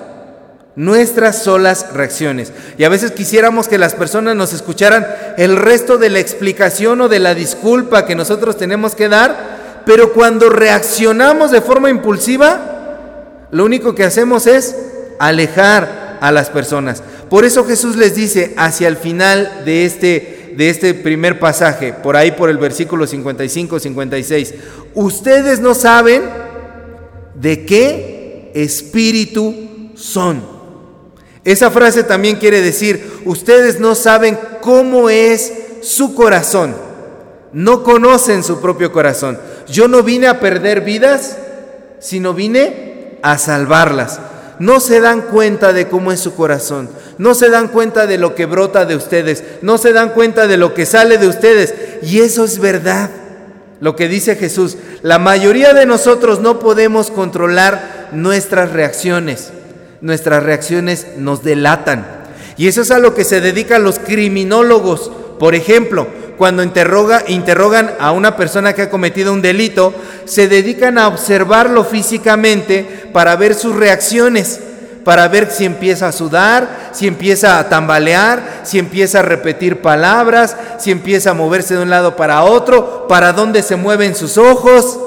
Nuestras 0.76 1.44
solas 1.44 1.94
reacciones. 1.94 2.54
Y 2.78 2.86
a 2.86 2.90
veces 2.90 3.12
quisiéramos 3.12 3.68
que 3.68 3.78
las 3.78 3.94
personas 3.94 4.36
nos 4.36 4.54
escucharan 4.54 5.06
el 5.38 5.58
resto 5.58 5.98
de 5.98 6.10
la 6.10 6.20
explicación 6.20 7.02
o 7.02 7.10
de 7.10 7.20
la 7.20 7.36
disculpa 7.36 8.06
que 8.06 8.16
nosotros 8.16 8.58
tenemos 8.58 8.96
que 8.96 9.10
dar, 9.10 9.84
pero 9.86 10.14
cuando 10.14 10.50
reaccionamos 10.50 11.52
de 11.52 11.62
forma 11.62 11.90
impulsiva, 11.90 13.48
lo 13.52 13.66
único 13.66 13.96
que 13.96 14.06
hacemos 14.06 14.48
es 14.48 14.76
alejar 15.20 16.20
a 16.22 16.32
las 16.32 16.50
personas. 16.50 17.04
Por 17.30 17.44
eso 17.44 17.66
Jesús 17.66 17.98
les 17.98 18.16
dice 18.16 18.54
hacia 18.58 18.88
el 18.88 18.96
final 18.96 19.64
de 19.66 19.86
este 19.86 20.38
de 20.56 20.70
este 20.70 20.94
primer 20.94 21.40
pasaje, 21.40 21.94
por 21.94 22.18
ahí 22.18 22.32
por 22.32 22.50
el 22.50 22.58
versículo 22.58 23.08
55-56, 23.08 24.54
ustedes 24.96 25.60
no 25.60 25.74
saben 25.74 26.24
de 27.36 27.66
qué 27.66 28.11
espíritu 28.54 29.56
son. 29.96 30.42
Esa 31.44 31.72
frase 31.72 32.04
también 32.04 32.38
quiere 32.38 32.62
decir, 32.62 33.22
ustedes 33.26 33.80
no 33.80 33.96
saben 33.96 34.38
cómo 34.62 35.10
es 35.10 35.54
su 35.82 36.14
corazón, 36.14 36.76
no 37.54 37.84
conocen 37.84 38.44
su 38.44 38.62
propio 38.62 38.92
corazón. 38.92 39.40
Yo 39.68 39.88
no 39.88 40.04
vine 40.04 40.28
a 40.28 40.40
perder 40.40 40.82
vidas, 40.82 41.38
sino 42.00 42.34
vine 42.34 43.20
a 43.24 43.38
salvarlas 43.38 44.20
no 44.62 44.80
se 44.80 45.02
dan 45.02 45.22
cuenta 45.22 45.74
de 45.74 45.88
cómo 45.88 46.12
es 46.12 46.20
su 46.20 46.36
corazón, 46.36 46.88
no 47.18 47.34
se 47.34 47.50
dan 47.50 47.70
cuenta 47.70 48.06
de 48.06 48.20
lo 48.20 48.36
que 48.36 48.46
brota 48.46 48.86
de 48.86 48.96
ustedes, 48.96 49.44
no 49.64 49.80
se 49.80 49.92
dan 49.92 50.10
cuenta 50.10 50.46
de 50.46 50.58
lo 50.58 50.76
que 50.76 50.86
sale 50.86 51.18
de 51.18 51.28
ustedes. 51.28 51.74
Y 52.04 52.20
eso 52.20 52.46
es 52.46 52.60
verdad, 52.60 53.10
lo 53.82 53.96
que 53.98 54.08
dice 54.08 54.38
Jesús. 54.38 54.78
La 55.02 55.20
mayoría 55.20 55.74
de 55.74 55.86
nosotros 55.86 56.40
no 56.40 56.60
podemos 56.60 57.12
controlar 57.12 58.10
nuestras 58.14 58.72
reacciones. 58.72 59.52
Nuestras 60.00 60.44
reacciones 60.44 61.08
nos 61.18 61.44
delatan. 61.44 62.08
Y 62.58 62.68
eso 62.68 62.84
es 62.84 62.92
a 62.92 63.00
lo 63.00 63.14
que 63.14 63.26
se 63.26 63.42
dedican 63.42 63.84
los 63.84 64.00
criminólogos. 64.00 65.12
Por 65.40 65.56
ejemplo, 65.56 66.08
cuando 66.38 66.64
interroga, 66.64 67.24
interrogan 67.28 67.92
a 68.00 68.12
una 68.12 68.38
persona 68.38 68.74
que 68.74 68.84
ha 68.84 68.90
cometido 68.90 69.34
un 69.34 69.42
delito, 69.42 69.94
se 70.26 70.48
dedican 70.48 70.98
a 70.98 71.08
observarlo 71.08 71.84
físicamente 71.84 73.10
para 73.12 73.36
ver 73.36 73.56
sus 73.56 73.76
reacciones, 73.76 74.60
para 75.04 75.28
ver 75.28 75.50
si 75.50 75.66
empieza 75.66 76.08
a 76.08 76.12
sudar, 76.12 76.90
si 76.92 77.08
empieza 77.08 77.60
a 77.60 77.70
tambalear, 77.70 78.62
si 78.64 78.80
empieza 78.80 79.20
a 79.20 79.24
repetir 79.24 79.82
palabras, 79.82 80.56
si 80.78 80.92
empieza 80.92 81.32
a 81.32 81.36
moverse 81.36 81.76
de 81.76 81.84
un 81.84 81.90
lado 81.90 82.16
para 82.16 82.44
otro, 82.44 83.08
para 83.08 83.34
dónde 83.34 83.64
se 83.64 83.76
mueven 83.76 84.16
sus 84.16 84.38
ojos. 84.38 85.00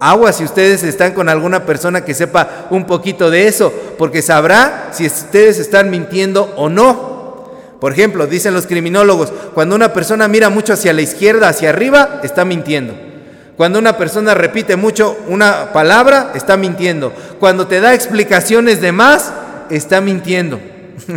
Agua 0.00 0.32
si 0.32 0.44
ustedes 0.44 0.84
están 0.84 1.12
con 1.12 1.28
alguna 1.28 1.66
persona 1.66 2.04
que 2.04 2.14
sepa 2.14 2.68
un 2.70 2.84
poquito 2.84 3.30
de 3.30 3.48
eso, 3.48 3.72
porque 3.98 4.22
sabrá 4.22 4.88
si 4.92 5.06
ustedes 5.06 5.58
están 5.58 5.90
mintiendo 5.90 6.54
o 6.56 6.68
no. 6.68 7.18
Por 7.80 7.92
ejemplo, 7.92 8.26
dicen 8.26 8.54
los 8.54 8.66
criminólogos, 8.66 9.32
cuando 9.54 9.76
una 9.76 9.92
persona 9.92 10.26
mira 10.28 10.50
mucho 10.50 10.72
hacia 10.72 10.92
la 10.92 11.02
izquierda, 11.02 11.48
hacia 11.48 11.70
arriba, 11.70 12.20
está 12.22 12.44
mintiendo. 12.44 12.94
Cuando 13.58 13.80
una 13.80 13.98
persona 13.98 14.34
repite 14.34 14.76
mucho 14.76 15.18
una 15.26 15.72
palabra, 15.72 16.30
está 16.36 16.56
mintiendo. 16.56 17.12
Cuando 17.40 17.66
te 17.66 17.80
da 17.80 17.92
explicaciones 17.92 18.80
de 18.80 18.92
más, 18.92 19.32
está 19.68 20.00
mintiendo. 20.00 20.60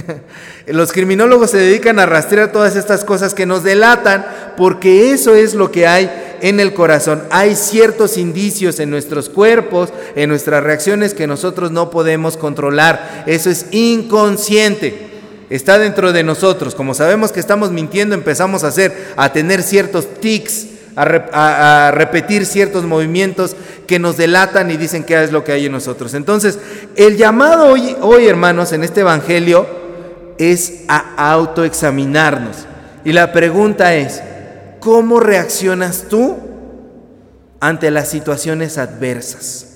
Los 0.65 0.91
criminólogos 0.91 1.51
se 1.51 1.59
dedican 1.59 1.99
a 1.99 2.07
rastrear 2.07 2.51
todas 2.51 2.75
estas 2.75 3.05
cosas 3.05 3.35
que 3.35 3.45
nos 3.45 3.63
delatan 3.63 4.25
porque 4.57 5.11
eso 5.11 5.35
es 5.35 5.53
lo 5.53 5.71
que 5.71 5.85
hay 5.85 6.37
en 6.41 6.59
el 6.59 6.73
corazón. 6.73 7.21
Hay 7.29 7.55
ciertos 7.55 8.17
indicios 8.17 8.79
en 8.79 8.89
nuestros 8.89 9.29
cuerpos, 9.29 9.93
en 10.15 10.27
nuestras 10.27 10.63
reacciones 10.63 11.13
que 11.13 11.27
nosotros 11.27 11.69
no 11.69 11.91
podemos 11.91 12.37
controlar. 12.37 13.23
Eso 13.27 13.51
es 13.51 13.67
inconsciente 13.69 15.11
está 15.51 15.77
dentro 15.77 16.13
de 16.13 16.23
nosotros. 16.23 16.73
Como 16.73 16.93
sabemos 16.93 17.33
que 17.33 17.41
estamos 17.41 17.71
mintiendo, 17.71 18.15
empezamos 18.15 18.63
a 18.63 18.69
hacer, 18.69 19.13
a 19.17 19.33
tener 19.33 19.61
ciertos 19.61 20.07
tics, 20.21 20.67
a, 20.95 21.91
repetir 21.93 22.45
ciertos 22.45 22.83
movimientos 22.83 23.55
que 23.87 23.99
nos 23.99 24.17
delatan 24.17 24.71
y 24.71 24.77
dicen 24.77 25.03
qué 25.03 25.23
es 25.23 25.31
lo 25.31 25.43
que 25.43 25.51
hay 25.51 25.65
en 25.65 25.71
nosotros. 25.71 26.13
Entonces, 26.13 26.59
el 26.95 27.17
llamado 27.17 27.67
hoy, 27.67 27.95
hoy 28.01 28.27
hermanos, 28.27 28.71
en 28.73 28.83
este 28.83 29.01
Evangelio 29.01 29.65
es 30.37 30.83
a 30.87 31.31
autoexaminarnos. 31.31 32.65
Y 33.03 33.13
la 33.13 33.31
pregunta 33.31 33.95
es, 33.95 34.21
¿cómo 34.79 35.19
reaccionas 35.19 36.05
tú 36.09 36.37
ante 37.59 37.91
las 37.91 38.09
situaciones 38.09 38.77
adversas? 38.77 39.67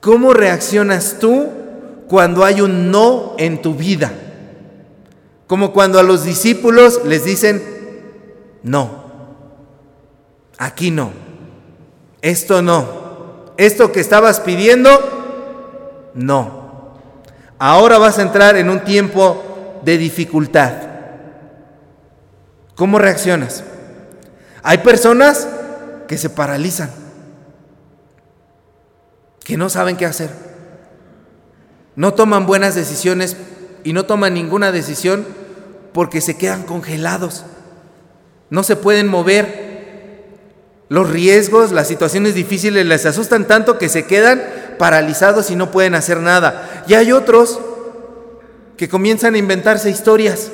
¿Cómo 0.00 0.32
reaccionas 0.32 1.16
tú 1.18 1.48
cuando 2.08 2.44
hay 2.44 2.60
un 2.60 2.90
no 2.90 3.34
en 3.38 3.62
tu 3.62 3.74
vida. 3.74 4.12
Como 5.46 5.72
cuando 5.72 5.98
a 5.98 6.02
los 6.02 6.24
discípulos 6.24 7.00
les 7.04 7.24
dicen, 7.24 7.62
no, 8.66 9.04
aquí 10.58 10.90
no, 10.90 11.10
esto 12.20 12.62
no, 12.62 13.54
esto 13.56 13.92
que 13.92 14.00
estabas 14.00 14.40
pidiendo, 14.40 16.10
no. 16.14 16.66
Ahora 17.58 17.96
vas 17.96 18.18
a 18.18 18.22
entrar 18.22 18.56
en 18.56 18.68
un 18.68 18.80
tiempo 18.80 19.80
de 19.82 19.96
dificultad. 19.96 20.74
¿Cómo 22.74 22.98
reaccionas? 22.98 23.64
Hay 24.62 24.78
personas 24.78 25.48
que 26.06 26.18
se 26.18 26.28
paralizan, 26.28 26.90
que 29.42 29.56
no 29.56 29.70
saben 29.70 29.96
qué 29.96 30.04
hacer 30.04 30.46
no 31.96 32.12
toman 32.12 32.46
buenas 32.46 32.74
decisiones 32.74 33.36
y 33.82 33.94
no 33.94 34.04
toman 34.04 34.34
ninguna 34.34 34.70
decisión 34.70 35.26
porque 35.92 36.20
se 36.20 36.36
quedan 36.36 36.62
congelados. 36.62 37.44
No 38.50 38.62
se 38.62 38.76
pueden 38.76 39.08
mover. 39.08 39.66
Los 40.88 41.10
riesgos, 41.10 41.72
las 41.72 41.88
situaciones 41.88 42.34
difíciles 42.34 42.86
les 42.86 43.06
asustan 43.06 43.46
tanto 43.46 43.76
que 43.76 43.88
se 43.88 44.06
quedan 44.06 44.42
paralizados 44.78 45.50
y 45.50 45.56
no 45.56 45.72
pueden 45.72 45.94
hacer 45.94 46.20
nada. 46.20 46.84
Y 46.86 46.94
hay 46.94 47.10
otros 47.10 47.58
que 48.76 48.88
comienzan 48.88 49.34
a 49.34 49.38
inventarse 49.38 49.90
historias. 49.90 50.50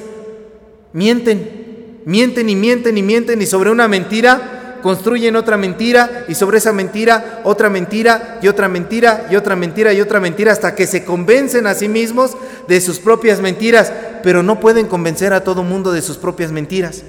Mienten, 0.95 2.01
mienten 2.07 2.49
y 2.49 2.57
mienten 2.57 2.97
y 2.97 3.03
mienten 3.03 3.43
y 3.43 3.47
sobre 3.47 3.71
una 3.71 3.89
mentira 3.89 4.79
construyen 4.83 5.37
otra 5.37 5.57
mentira 5.57 6.25
y 6.29 6.35
sobre 6.35 6.59
esa 6.59 6.73
mentira 6.73 7.41
otra 7.45 7.71
mentira 7.71 8.41
y 8.43 8.49
otra 8.49 8.69
mentira 8.69 9.29
y 9.31 9.37
otra 9.37 9.55
mentira 9.55 9.93
y 9.93 10.01
otra 10.01 10.19
mentira 10.19 10.53
hasta 10.53 10.75
que 10.75 10.87
se 10.87 11.05
convencen 11.05 11.67
a 11.67 11.75
sí 11.75 11.89
mismos 11.89 12.37
de 12.69 12.81
sus 12.81 12.99
propias 12.99 13.41
mentiras, 13.41 13.93
pero 14.23 14.43
no 14.43 14.61
pueden 14.61 14.87
convencer 14.89 15.33
a 15.33 15.45
todo 15.45 15.63
mundo 15.63 15.93
de 15.93 16.03
sus 16.03 16.19
propias 16.19 16.51
mentiras. 16.53 17.05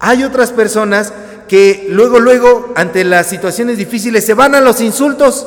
Hay 0.00 0.24
otras 0.24 0.50
personas 0.50 1.12
que 1.46 1.86
luego, 1.90 2.18
luego, 2.18 2.72
ante 2.74 3.04
las 3.04 3.26
situaciones 3.26 3.76
difíciles, 3.76 4.24
se 4.24 4.34
van 4.34 4.54
a 4.54 4.60
los 4.60 4.80
insultos. 4.80 5.46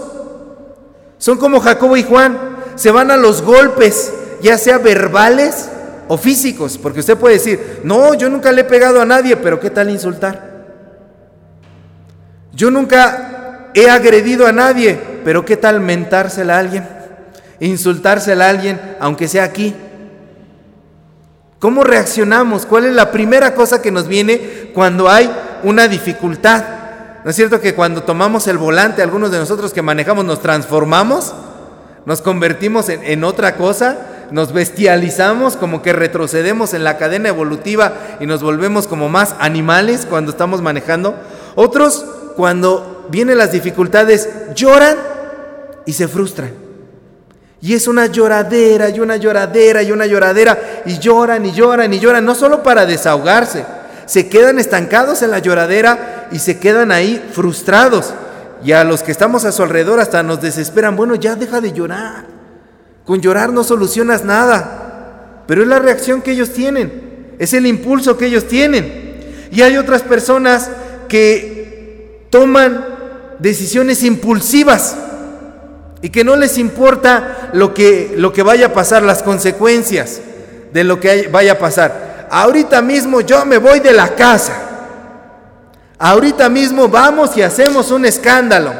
Son 1.17 1.37
como 1.37 1.59
Jacobo 1.59 1.97
y 1.97 2.03
Juan, 2.03 2.37
se 2.75 2.91
van 2.91 3.09
a 3.09 3.17
los 3.17 3.41
golpes, 3.41 4.13
ya 4.41 4.57
sea 4.57 4.77
verbales 4.77 5.69
o 6.07 6.17
físicos, 6.17 6.77
porque 6.77 6.99
usted 6.99 7.17
puede 7.17 7.35
decir, 7.35 7.81
no, 7.83 8.13
yo 8.13 8.29
nunca 8.29 8.51
le 8.51 8.61
he 8.61 8.65
pegado 8.65 9.01
a 9.01 9.05
nadie, 9.05 9.37
pero 9.37 9.59
¿qué 9.59 9.69
tal 9.69 9.89
insultar? 9.89 10.53
Yo 12.53 12.69
nunca 12.69 13.71
he 13.73 13.89
agredido 13.89 14.45
a 14.45 14.51
nadie, 14.51 14.99
pero 15.23 15.45
¿qué 15.45 15.57
tal 15.57 15.79
mentársela 15.79 16.57
a 16.57 16.59
alguien? 16.59 16.87
Insultársela 17.59 18.45
a 18.45 18.49
alguien, 18.49 18.79
aunque 18.99 19.27
sea 19.27 19.45
aquí. 19.45 19.73
¿Cómo 21.63 21.85
reaccionamos? 21.85 22.65
¿Cuál 22.65 22.87
es 22.87 22.93
la 22.93 23.09
primera 23.09 23.55
cosa 23.55 23.81
que 23.81 23.89
nos 23.89 24.09
viene 24.09 24.71
cuando 24.73 25.07
hay 25.07 25.31
una 25.63 25.87
dificultad? 25.87 26.61
¿No 27.23 27.29
es 27.29 27.37
cierto 27.37 27.61
que 27.61 27.73
cuando 27.73 28.03
tomamos 28.03 28.49
el 28.49 28.57
volante, 28.57 29.01
algunos 29.01 29.31
de 29.31 29.37
nosotros 29.37 29.71
que 29.71 29.81
manejamos 29.81 30.25
nos 30.25 30.41
transformamos? 30.41 31.33
¿Nos 32.05 32.21
convertimos 32.21 32.89
en, 32.89 33.01
en 33.05 33.23
otra 33.23 33.55
cosa? 33.55 33.97
nos 34.29 34.51
bestializamos, 34.51 35.55
como 35.55 35.81
que 35.81 35.93
retrocedemos 35.93 36.73
en 36.73 36.83
la 36.83 36.97
cadena 36.97 37.29
evolutiva 37.29 37.93
y 38.19 38.25
nos 38.25 38.43
volvemos 38.43 38.87
como 38.87 39.07
más 39.07 39.33
animales 39.39 40.05
cuando 40.09 40.31
estamos 40.31 40.61
manejando. 40.61 41.15
Otros, 41.55 42.05
cuando 42.35 43.07
vienen 43.09 43.37
las 43.37 43.53
dificultades, 43.53 44.27
lloran 44.53 44.97
y 45.85 45.93
se 45.93 46.09
frustran. 46.09 46.62
Y 47.63 47.73
es 47.73 47.87
una 47.87 48.07
lloradera 48.07 48.89
y 48.89 48.99
una 48.99 49.15
lloradera 49.15 49.81
y 49.81 49.93
una 49.93 50.05
lloradera 50.05 50.83
y 50.85 50.99
lloran 50.99 51.45
y 51.45 51.53
lloran 51.53 51.93
y 51.93 51.99
lloran, 51.99 52.25
no 52.25 52.35
solo 52.35 52.61
para 52.61 52.85
desahogarse, 52.85 53.63
se 54.05 54.27
quedan 54.27 54.59
estancados 54.59 55.21
en 55.21 55.31
la 55.31 55.39
lloradera 55.39 56.27
y 56.33 56.39
se 56.39 56.59
quedan 56.59 56.91
ahí 56.91 57.23
frustrados. 57.31 58.13
Y 58.65 58.73
a 58.73 58.83
los 58.83 59.01
que 59.01 59.13
estamos 59.13 59.45
a 59.45 59.53
su 59.53 59.63
alrededor 59.63 60.01
hasta 60.01 60.21
nos 60.23 60.41
desesperan, 60.41 60.97
bueno, 60.97 61.15
ya 61.15 61.35
deja 61.35 61.61
de 61.61 61.71
llorar. 61.71 62.25
Con 63.05 63.21
llorar 63.21 63.53
no 63.53 63.63
solucionas 63.63 64.25
nada, 64.25 65.43
pero 65.47 65.61
es 65.61 65.67
la 65.69 65.79
reacción 65.79 66.21
que 66.21 66.31
ellos 66.31 66.51
tienen, 66.51 67.33
es 67.39 67.53
el 67.53 67.65
impulso 67.65 68.17
que 68.17 68.25
ellos 68.25 68.45
tienen. 68.45 69.47
Y 69.51 69.61
hay 69.61 69.77
otras 69.77 70.01
personas 70.01 70.69
que 71.07 72.27
toman 72.29 72.85
decisiones 73.39 74.03
impulsivas 74.03 74.97
y 76.03 76.09
que 76.09 76.23
no 76.23 76.35
les 76.35 76.59
importa 76.59 77.49
lo 77.53 77.73
que, 77.73 78.13
lo 78.17 78.31
que 78.31 78.43
vaya 78.43 78.67
a 78.67 78.73
pasar, 78.73 79.01
las 79.01 79.23
consecuencias 79.23 80.19
de 80.71 80.83
lo 80.83 80.99
que 80.99 81.29
vaya 81.31 81.53
a 81.53 81.57
pasar. 81.57 82.27
Ahorita 82.29 82.81
mismo 82.81 83.21
yo 83.21 83.45
me 83.45 83.57
voy 83.57 83.79
de 83.79 83.93
la 83.93 84.13
casa. 84.13 84.53
Ahorita 85.97 86.49
mismo 86.49 86.89
vamos 86.89 87.35
y 87.37 87.41
hacemos 87.41 87.89
un 87.89 88.05
escándalo. 88.05 88.73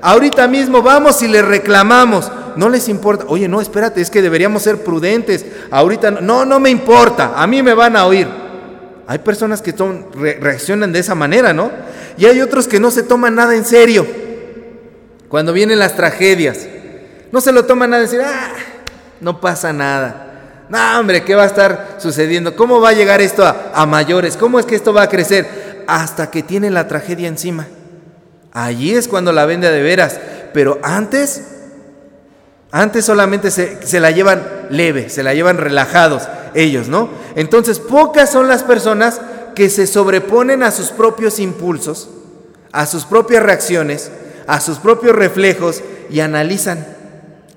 Ahorita 0.00 0.48
mismo 0.48 0.82
vamos 0.82 1.22
y 1.22 1.28
le 1.28 1.42
reclamamos 1.42 2.32
no 2.56 2.68
les 2.68 2.88
importa. 2.88 3.24
Oye, 3.28 3.48
no, 3.48 3.60
espérate, 3.60 4.00
es 4.00 4.10
que 4.10 4.22
deberíamos 4.22 4.62
ser 4.62 4.82
prudentes. 4.82 5.44
Ahorita 5.70 6.10
no, 6.10 6.44
no 6.44 6.60
me 6.60 6.70
importa, 6.70 7.32
a 7.36 7.46
mí 7.46 7.62
me 7.62 7.74
van 7.74 7.96
a 7.96 8.06
oír. 8.06 8.28
Hay 9.06 9.18
personas 9.18 9.60
que 9.60 9.74
reaccionan 10.40 10.92
de 10.92 11.00
esa 11.00 11.14
manera, 11.14 11.52
¿no? 11.52 11.70
Y 12.16 12.26
hay 12.26 12.40
otros 12.40 12.66
que 12.68 12.80
no 12.80 12.90
se 12.90 13.02
toman 13.02 13.34
nada 13.34 13.54
en 13.54 13.64
serio. 13.64 14.21
Cuando 15.32 15.52
vienen 15.52 15.80
las 15.80 15.96
tragedias, 15.96 16.68
no 17.32 17.40
se 17.40 17.50
lo 17.50 17.64
toman 17.64 17.94
en 17.94 18.06
serio. 18.06 18.26
Ah, 18.28 18.52
no 19.20 19.40
pasa 19.40 19.72
nada. 19.72 20.66
No, 20.68 21.00
hombre, 21.00 21.24
¿qué 21.24 21.34
va 21.34 21.44
a 21.44 21.46
estar 21.46 21.96
sucediendo? 21.98 22.54
¿Cómo 22.54 22.80
va 22.80 22.90
a 22.90 22.92
llegar 22.92 23.20
esto 23.20 23.44
a, 23.44 23.72
a 23.74 23.86
mayores? 23.86 24.36
¿Cómo 24.36 24.60
es 24.60 24.66
que 24.66 24.76
esto 24.76 24.92
va 24.92 25.02
a 25.02 25.08
crecer? 25.08 25.84
Hasta 25.88 26.30
que 26.30 26.42
tienen 26.42 26.74
la 26.74 26.86
tragedia 26.86 27.28
encima. 27.28 27.66
Allí 28.52 28.94
es 28.94 29.08
cuando 29.08 29.32
la 29.32 29.46
vende 29.46 29.72
de 29.72 29.82
veras. 29.82 30.20
Pero 30.52 30.78
antes 30.82 31.40
antes 32.74 33.04
solamente 33.04 33.50
se, 33.50 34.00
la 34.00 34.10
llevan 34.10 34.42
leve, 34.70 35.10
se 35.10 35.22
la 35.22 35.34
llevan 35.34 35.58
relajados 35.58 36.22
ellos, 36.54 36.88
¿no? 36.88 37.10
Entonces, 37.36 37.78
pocas 37.78 38.32
son 38.32 38.48
las 38.48 38.62
personas 38.62 39.20
que 39.54 39.68
se 39.68 39.86
sobreponen 39.86 40.62
a 40.62 40.70
sus 40.70 40.90
propios 40.90 41.38
impulsos, 41.38 42.08
a 42.72 42.86
sus 42.86 43.04
propias 43.04 43.42
reacciones, 43.42 44.10
a 44.46 44.60
sus 44.60 44.78
propios 44.78 45.14
reflejos 45.14 45.82
y 46.10 46.20
analizan, 46.20 46.86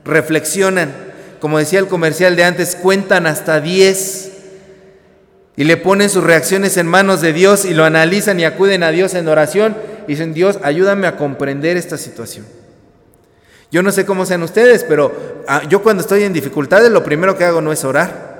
reflexionan. 0.03 0.93
Como 1.39 1.59
decía 1.59 1.79
el 1.79 1.87
comercial 1.87 2.35
de 2.35 2.43
antes, 2.43 2.75
cuentan 2.75 3.27
hasta 3.27 3.59
10 3.61 4.31
y 5.57 5.63
le 5.63 5.77
ponen 5.77 6.09
sus 6.09 6.23
reacciones 6.23 6.77
en 6.77 6.87
manos 6.87 7.21
de 7.21 7.33
Dios 7.33 7.65
y 7.65 7.73
lo 7.73 7.85
analizan 7.85 8.39
y 8.39 8.45
acuden 8.45 8.83
a 8.83 8.91
Dios 8.91 9.13
en 9.13 9.27
oración 9.27 9.75
y 10.07 10.11
dicen, 10.11 10.33
Dios, 10.33 10.59
ayúdame 10.63 11.07
a 11.07 11.17
comprender 11.17 11.77
esta 11.77 11.97
situación. 11.97 12.45
Yo 13.71 13.81
no 13.81 13.91
sé 13.91 14.05
cómo 14.05 14.25
sean 14.25 14.43
ustedes, 14.43 14.83
pero 14.83 15.43
ah, 15.47 15.63
yo 15.69 15.81
cuando 15.81 16.01
estoy 16.01 16.23
en 16.23 16.33
dificultades 16.33 16.91
lo 16.91 17.03
primero 17.03 17.37
que 17.37 17.45
hago 17.45 17.61
no 17.61 17.71
es 17.71 17.83
orar. 17.83 18.35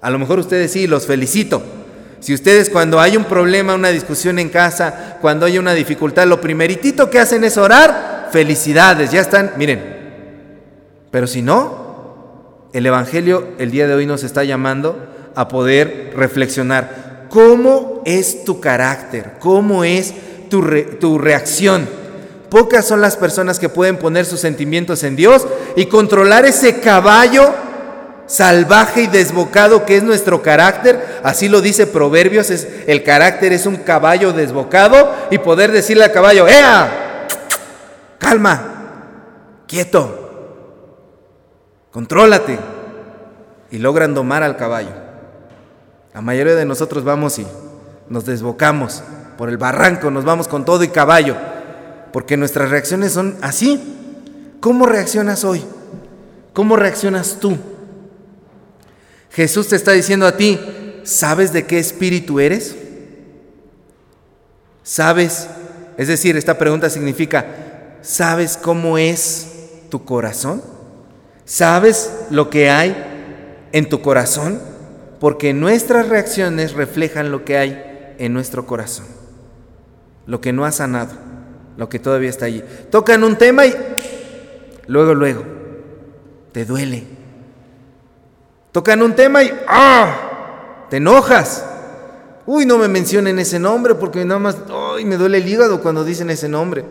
A 0.00 0.10
lo 0.10 0.18
mejor 0.18 0.38
ustedes 0.38 0.72
sí, 0.72 0.86
los 0.86 1.06
felicito. 1.06 1.62
Si 2.26 2.34
ustedes 2.34 2.70
cuando 2.70 2.98
hay 2.98 3.16
un 3.16 3.26
problema, 3.26 3.76
una 3.76 3.90
discusión 3.90 4.40
en 4.40 4.48
casa, 4.48 5.16
cuando 5.20 5.46
hay 5.46 5.58
una 5.58 5.74
dificultad, 5.74 6.26
lo 6.26 6.40
primeritito 6.40 7.08
que 7.08 7.20
hacen 7.20 7.44
es 7.44 7.56
orar, 7.56 8.30
felicidades, 8.32 9.12
ya 9.12 9.20
están, 9.20 9.52
miren. 9.56 11.06
Pero 11.12 11.28
si 11.28 11.40
no, 11.40 12.66
el 12.72 12.84
Evangelio 12.84 13.50
el 13.60 13.70
día 13.70 13.86
de 13.86 13.94
hoy 13.94 14.06
nos 14.06 14.24
está 14.24 14.42
llamando 14.42 15.06
a 15.36 15.46
poder 15.46 16.14
reflexionar. 16.16 17.26
¿Cómo 17.28 18.02
es 18.04 18.42
tu 18.44 18.58
carácter? 18.58 19.34
¿Cómo 19.38 19.84
es 19.84 20.12
tu, 20.50 20.64
tu 20.98 21.18
reacción? 21.18 21.88
Pocas 22.50 22.88
son 22.88 23.02
las 23.02 23.16
personas 23.16 23.60
que 23.60 23.68
pueden 23.68 23.98
poner 23.98 24.24
sus 24.24 24.40
sentimientos 24.40 25.04
en 25.04 25.14
Dios 25.14 25.46
y 25.76 25.86
controlar 25.86 26.44
ese 26.44 26.80
caballo 26.80 27.54
salvaje 28.26 29.02
y 29.02 29.06
desbocado 29.06 29.84
que 29.84 29.96
es 29.96 30.02
nuestro 30.02 30.42
carácter. 30.42 31.20
Así 31.22 31.48
lo 31.48 31.60
dice 31.60 31.86
Proverbios, 31.86 32.50
es, 32.50 32.66
el 32.86 33.02
carácter 33.02 33.52
es 33.52 33.66
un 33.66 33.76
caballo 33.76 34.32
desbocado 34.32 35.12
y 35.30 35.38
poder 35.38 35.72
decirle 35.72 36.04
al 36.04 36.12
caballo, 36.12 36.46
¡Ea! 36.46 37.26
Calma, 38.18 39.62
quieto, 39.66 40.80
contrólate. 41.90 42.58
Y 43.70 43.78
logran 43.78 44.14
domar 44.14 44.44
al 44.44 44.56
caballo. 44.56 44.90
La 46.14 46.20
mayoría 46.20 46.54
de 46.54 46.64
nosotros 46.64 47.02
vamos 47.02 47.38
y 47.38 47.46
nos 48.08 48.24
desbocamos 48.24 49.02
por 49.36 49.48
el 49.48 49.58
barranco, 49.58 50.10
nos 50.10 50.24
vamos 50.24 50.46
con 50.46 50.64
todo 50.64 50.84
y 50.84 50.88
caballo 50.88 51.34
porque 52.16 52.38
nuestras 52.38 52.70
reacciones 52.70 53.12
son 53.12 53.36
así. 53.42 54.56
¿Cómo 54.60 54.86
reaccionas 54.86 55.44
hoy? 55.44 55.62
¿Cómo 56.54 56.76
reaccionas 56.76 57.36
tú? 57.40 57.58
Jesús 59.36 59.68
te 59.68 59.76
está 59.76 59.92
diciendo 59.92 60.26
a 60.26 60.36
ti, 60.36 60.58
¿sabes 61.04 61.52
de 61.52 61.66
qué 61.66 61.78
espíritu 61.78 62.40
eres? 62.40 62.74
¿Sabes? 64.82 65.46
Es 65.96 66.08
decir, 66.08 66.36
esta 66.36 66.58
pregunta 66.58 66.90
significa, 66.90 67.46
¿sabes 68.02 68.56
cómo 68.56 68.98
es 68.98 69.46
tu 69.90 70.04
corazón? 70.04 70.62
¿Sabes 71.44 72.10
lo 72.30 72.50
que 72.50 72.70
hay 72.70 72.96
en 73.72 73.88
tu 73.88 74.00
corazón? 74.00 74.58
Porque 75.20 75.52
nuestras 75.52 76.08
reacciones 76.08 76.72
reflejan 76.72 77.30
lo 77.30 77.44
que 77.44 77.58
hay 77.58 78.14
en 78.18 78.32
nuestro 78.32 78.66
corazón, 78.66 79.06
lo 80.26 80.40
que 80.40 80.52
no 80.52 80.64
ha 80.64 80.72
sanado 80.72 81.26
lo 81.76 81.88
que 81.88 81.98
todavía 81.98 82.30
está 82.30 82.46
allí. 82.46 82.62
Tocan 82.90 83.22
un 83.24 83.36
tema 83.36 83.66
y 83.66 83.74
luego, 84.86 85.14
luego, 85.14 85.44
te 86.52 86.64
duele. 86.64 87.15
Tocan 88.76 89.00
un 89.00 89.14
tema 89.14 89.42
y 89.42 89.50
¡ah! 89.68 90.84
Te 90.90 90.98
enojas. 90.98 91.64
Uy, 92.44 92.66
no 92.66 92.76
me 92.76 92.88
mencionen 92.88 93.38
ese 93.38 93.58
nombre 93.58 93.94
porque 93.94 94.22
nada 94.22 94.38
más, 94.38 94.58
¡ay! 94.68 95.06
Me 95.06 95.16
duele 95.16 95.38
el 95.38 95.48
hígado 95.48 95.80
cuando 95.80 96.04
dicen 96.04 96.28
ese 96.28 96.46
nombre. 96.46 96.84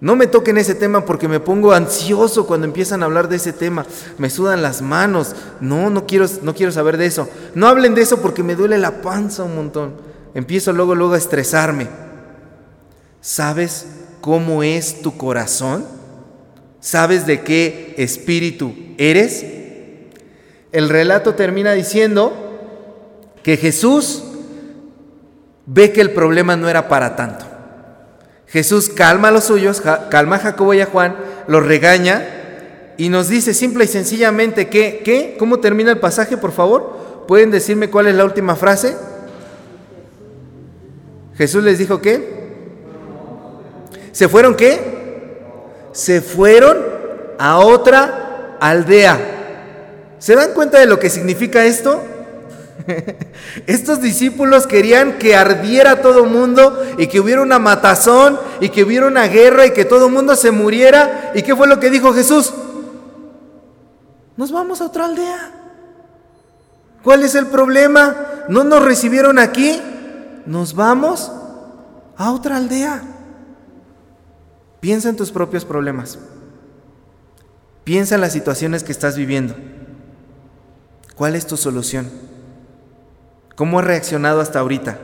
No 0.00 0.16
me 0.16 0.26
toquen 0.26 0.58
ese 0.58 0.74
tema 0.74 1.04
porque 1.04 1.28
me 1.28 1.38
pongo 1.38 1.72
ansioso 1.72 2.44
cuando 2.44 2.66
empiezan 2.66 3.02
a 3.02 3.06
hablar 3.06 3.28
de 3.28 3.36
ese 3.36 3.52
tema. 3.52 3.86
Me 4.18 4.30
sudan 4.30 4.62
las 4.62 4.82
manos. 4.82 5.36
No, 5.60 5.90
no 5.90 6.08
quiero, 6.08 6.26
no 6.42 6.56
quiero 6.56 6.72
saber 6.72 6.96
de 6.96 7.06
eso. 7.06 7.28
No 7.54 7.68
hablen 7.68 7.94
de 7.94 8.02
eso 8.02 8.20
porque 8.20 8.42
me 8.42 8.56
duele 8.56 8.76
la 8.76 9.00
panza 9.00 9.44
un 9.44 9.54
montón. 9.54 9.92
Empiezo 10.34 10.72
luego, 10.72 10.96
luego 10.96 11.14
a 11.14 11.18
estresarme. 11.18 11.86
¿Sabes 13.20 13.86
cómo 14.20 14.64
es 14.64 15.02
tu 15.02 15.16
corazón? 15.16 15.84
¿Sabes 16.80 17.26
de 17.26 17.42
qué 17.42 17.94
espíritu 17.96 18.74
eres? 18.98 19.59
El 20.72 20.88
relato 20.88 21.34
termina 21.34 21.72
diciendo 21.72 22.32
que 23.42 23.56
Jesús 23.56 24.22
ve 25.66 25.92
que 25.92 26.00
el 26.00 26.12
problema 26.12 26.56
no 26.56 26.68
era 26.68 26.88
para 26.88 27.16
tanto. 27.16 27.44
Jesús 28.46 28.88
calma 28.88 29.28
a 29.28 29.30
los 29.30 29.44
suyos, 29.44 29.82
calma 30.10 30.36
a 30.36 30.40
Jacobo 30.40 30.74
y 30.74 30.80
a 30.80 30.86
Juan, 30.86 31.16
los 31.46 31.64
regaña 31.64 32.26
y 32.96 33.08
nos 33.08 33.28
dice 33.28 33.54
simple 33.54 33.84
y 33.84 33.88
sencillamente 33.88 34.68
que, 34.68 35.02
¿qué? 35.04 35.36
¿Cómo 35.38 35.60
termina 35.60 35.90
el 35.92 35.98
pasaje, 35.98 36.36
por 36.36 36.52
favor? 36.52 37.24
¿Pueden 37.28 37.50
decirme 37.50 37.90
cuál 37.90 38.08
es 38.08 38.14
la 38.14 38.24
última 38.24 38.56
frase? 38.56 38.96
Jesús 41.36 41.62
les 41.64 41.78
dijo 41.78 42.00
que 42.02 42.40
¿Se 44.12 44.28
fueron 44.28 44.54
qué? 44.54 44.78
Se 45.92 46.20
fueron 46.20 46.78
a 47.38 47.58
otra 47.58 48.56
aldea. 48.60 49.18
¿Se 50.20 50.36
dan 50.36 50.52
cuenta 50.52 50.78
de 50.78 50.86
lo 50.86 50.98
que 50.98 51.10
significa 51.10 51.64
esto? 51.64 52.02
Estos 53.66 54.00
discípulos 54.02 54.66
querían 54.66 55.18
que 55.18 55.34
ardiera 55.34 56.02
todo 56.02 56.26
mundo 56.26 56.78
y 56.98 57.06
que 57.06 57.20
hubiera 57.20 57.40
una 57.40 57.58
matazón 57.58 58.38
y 58.60 58.68
que 58.68 58.84
hubiera 58.84 59.06
una 59.06 59.26
guerra 59.26 59.66
y 59.66 59.72
que 59.72 59.86
todo 59.86 60.10
mundo 60.10 60.36
se 60.36 60.50
muriera. 60.50 61.32
¿Y 61.34 61.42
qué 61.42 61.56
fue 61.56 61.66
lo 61.66 61.80
que 61.80 61.90
dijo 61.90 62.12
Jesús? 62.12 62.52
Nos 64.36 64.52
vamos 64.52 64.82
a 64.82 64.86
otra 64.86 65.06
aldea. 65.06 65.52
¿Cuál 67.02 67.22
es 67.22 67.34
el 67.34 67.46
problema? 67.46 68.14
¿No 68.48 68.62
nos 68.62 68.84
recibieron 68.84 69.38
aquí? 69.38 69.80
Nos 70.44 70.74
vamos 70.74 71.32
a 72.18 72.30
otra 72.30 72.58
aldea. 72.58 73.02
Piensa 74.80 75.08
en 75.08 75.16
tus 75.16 75.30
propios 75.30 75.64
problemas. 75.64 76.18
Piensa 77.84 78.16
en 78.16 78.20
las 78.20 78.32
situaciones 78.32 78.84
que 78.84 78.92
estás 78.92 79.16
viviendo. 79.16 79.54
¿Cuál 81.20 81.36
es 81.36 81.46
tu 81.46 81.58
solución? 81.58 82.08
¿Cómo 83.54 83.78
has 83.78 83.84
reaccionado 83.84 84.40
hasta 84.40 84.58
ahorita? 84.58 84.96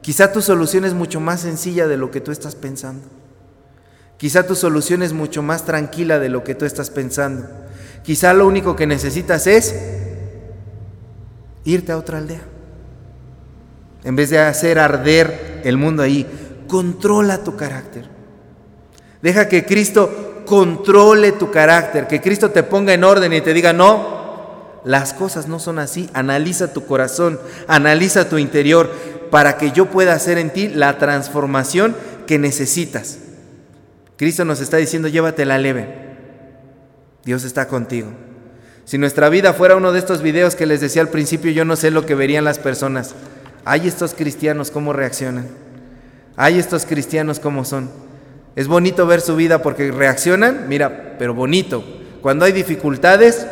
Quizá 0.00 0.32
tu 0.32 0.40
solución 0.40 0.86
es 0.86 0.94
mucho 0.94 1.20
más 1.20 1.42
sencilla 1.42 1.86
de 1.86 1.98
lo 1.98 2.10
que 2.10 2.22
tú 2.22 2.32
estás 2.32 2.54
pensando. 2.54 3.06
Quizá 4.16 4.46
tu 4.46 4.54
solución 4.54 5.02
es 5.02 5.12
mucho 5.12 5.42
más 5.42 5.66
tranquila 5.66 6.18
de 6.18 6.30
lo 6.30 6.42
que 6.42 6.54
tú 6.54 6.64
estás 6.64 6.88
pensando. 6.88 7.50
Quizá 8.02 8.32
lo 8.32 8.46
único 8.46 8.74
que 8.76 8.86
necesitas 8.86 9.46
es 9.46 9.76
irte 11.64 11.92
a 11.92 11.98
otra 11.98 12.16
aldea. 12.16 12.44
En 14.04 14.16
vez 14.16 14.30
de 14.30 14.38
hacer 14.38 14.78
arder 14.78 15.60
el 15.64 15.76
mundo 15.76 16.02
ahí, 16.02 16.64
controla 16.66 17.44
tu 17.44 17.56
carácter. 17.56 18.08
Deja 19.20 19.50
que 19.50 19.66
Cristo 19.66 20.44
controle 20.46 21.32
tu 21.32 21.50
carácter, 21.50 22.06
que 22.06 22.22
Cristo 22.22 22.50
te 22.50 22.62
ponga 22.62 22.94
en 22.94 23.04
orden 23.04 23.34
y 23.34 23.42
te 23.42 23.52
diga, 23.52 23.74
no, 23.74 24.21
las 24.84 25.14
cosas 25.14 25.48
no 25.48 25.58
son 25.58 25.78
así. 25.78 26.10
Analiza 26.12 26.72
tu 26.72 26.86
corazón, 26.86 27.38
analiza 27.68 28.28
tu 28.28 28.38
interior 28.38 28.90
para 29.30 29.56
que 29.56 29.72
yo 29.72 29.86
pueda 29.86 30.14
hacer 30.14 30.38
en 30.38 30.50
ti 30.50 30.68
la 30.68 30.98
transformación 30.98 31.96
que 32.26 32.38
necesitas. 32.38 33.18
Cristo 34.16 34.44
nos 34.44 34.60
está 34.60 34.76
diciendo, 34.76 35.08
llévatela 35.08 35.58
leve. 35.58 36.02
Dios 37.24 37.44
está 37.44 37.68
contigo. 37.68 38.08
Si 38.84 38.98
nuestra 38.98 39.28
vida 39.28 39.52
fuera 39.52 39.76
uno 39.76 39.92
de 39.92 39.98
estos 39.98 40.22
videos 40.22 40.56
que 40.56 40.66
les 40.66 40.80
decía 40.80 41.02
al 41.02 41.08
principio, 41.08 41.50
yo 41.52 41.64
no 41.64 41.76
sé 41.76 41.90
lo 41.90 42.04
que 42.04 42.14
verían 42.14 42.44
las 42.44 42.58
personas. 42.58 43.14
Hay 43.64 43.86
estos 43.86 44.14
cristianos 44.14 44.70
cómo 44.70 44.92
reaccionan. 44.92 45.46
Hay 46.36 46.58
estos 46.58 46.84
cristianos 46.84 47.38
cómo 47.38 47.64
son. 47.64 47.90
Es 48.56 48.68
bonito 48.68 49.06
ver 49.06 49.20
su 49.20 49.36
vida 49.36 49.62
porque 49.62 49.92
reaccionan, 49.92 50.68
mira, 50.68 51.16
pero 51.18 51.32
bonito. 51.32 51.84
Cuando 52.20 52.44
hay 52.44 52.52
dificultades, 52.52 53.46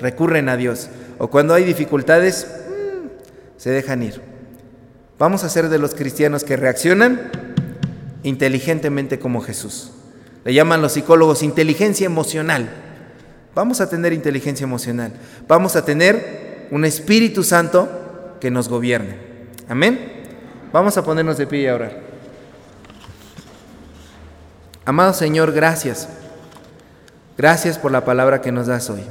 recurren 0.00 0.48
a 0.48 0.56
Dios. 0.56 0.88
O 1.18 1.28
cuando 1.28 1.54
hay 1.54 1.64
dificultades, 1.64 2.46
mm, 2.46 3.06
se 3.56 3.70
dejan 3.70 4.02
ir. 4.02 4.20
Vamos 5.18 5.44
a 5.44 5.48
ser 5.48 5.68
de 5.68 5.78
los 5.78 5.94
cristianos 5.94 6.44
que 6.44 6.56
reaccionan 6.56 7.30
inteligentemente 8.22 9.18
como 9.18 9.40
Jesús. 9.40 9.92
Le 10.44 10.52
llaman 10.52 10.82
los 10.82 10.92
psicólogos 10.92 11.42
inteligencia 11.42 12.06
emocional. 12.06 12.68
Vamos 13.54 13.80
a 13.80 13.88
tener 13.88 14.12
inteligencia 14.12 14.64
emocional. 14.64 15.12
Vamos 15.46 15.76
a 15.76 15.84
tener 15.84 16.66
un 16.70 16.84
Espíritu 16.84 17.44
Santo 17.44 18.36
que 18.40 18.50
nos 18.50 18.68
gobierne. 18.68 19.16
Amén. 19.68 20.24
Vamos 20.72 20.96
a 20.96 21.04
ponernos 21.04 21.38
de 21.38 21.46
pie 21.46 21.60
y 21.62 21.66
a 21.68 21.74
orar. 21.76 22.00
Amado 24.84 25.14
Señor, 25.14 25.52
gracias. 25.52 26.08
Gracias 27.38 27.78
por 27.78 27.92
la 27.92 28.04
palabra 28.04 28.42
que 28.42 28.52
nos 28.52 28.66
das 28.66 28.90
hoy. 28.90 29.02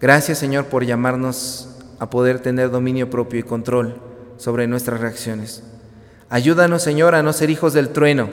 Gracias 0.00 0.38
Señor 0.38 0.66
por 0.66 0.84
llamarnos 0.84 1.68
a 1.98 2.10
poder 2.10 2.40
tener 2.40 2.70
dominio 2.70 3.08
propio 3.08 3.40
y 3.40 3.42
control 3.42 4.00
sobre 4.36 4.66
nuestras 4.66 5.00
reacciones. 5.00 5.62
Ayúdanos 6.28 6.82
Señor 6.82 7.14
a 7.14 7.22
no 7.22 7.32
ser 7.32 7.50
hijos 7.50 7.72
del 7.72 7.90
trueno, 7.90 8.28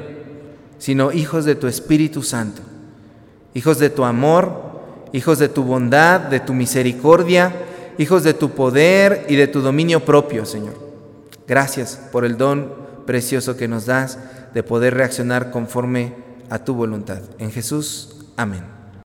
sino 0.77 1.11
hijos 1.11 1.45
de 1.45 1.55
tu 1.55 1.67
Espíritu 1.67 2.23
Santo, 2.23 2.61
hijos 3.53 3.79
de 3.79 3.89
tu 3.89 4.03
amor, 4.03 4.73
hijos 5.13 5.39
de 5.39 5.47
tu 5.47 5.63
bondad, 5.63 6.19
de 6.19 6.39
tu 6.39 6.53
misericordia, 6.53 7.53
hijos 7.97 8.23
de 8.23 8.33
tu 8.33 8.49
poder 8.49 9.25
y 9.29 9.35
de 9.35 9.47
tu 9.47 9.61
dominio 9.61 10.03
propio, 10.03 10.45
Señor. 10.45 10.73
Gracias 11.47 11.99
por 12.11 12.25
el 12.25 12.37
don 12.37 12.73
precioso 13.05 13.55
que 13.55 13.67
nos 13.67 13.85
das 13.85 14.19
de 14.53 14.63
poder 14.63 14.95
reaccionar 14.95 15.51
conforme 15.51 16.15
a 16.49 16.59
tu 16.59 16.73
voluntad. 16.73 17.21
En 17.37 17.51
Jesús, 17.51 18.25
amén. 18.35 18.82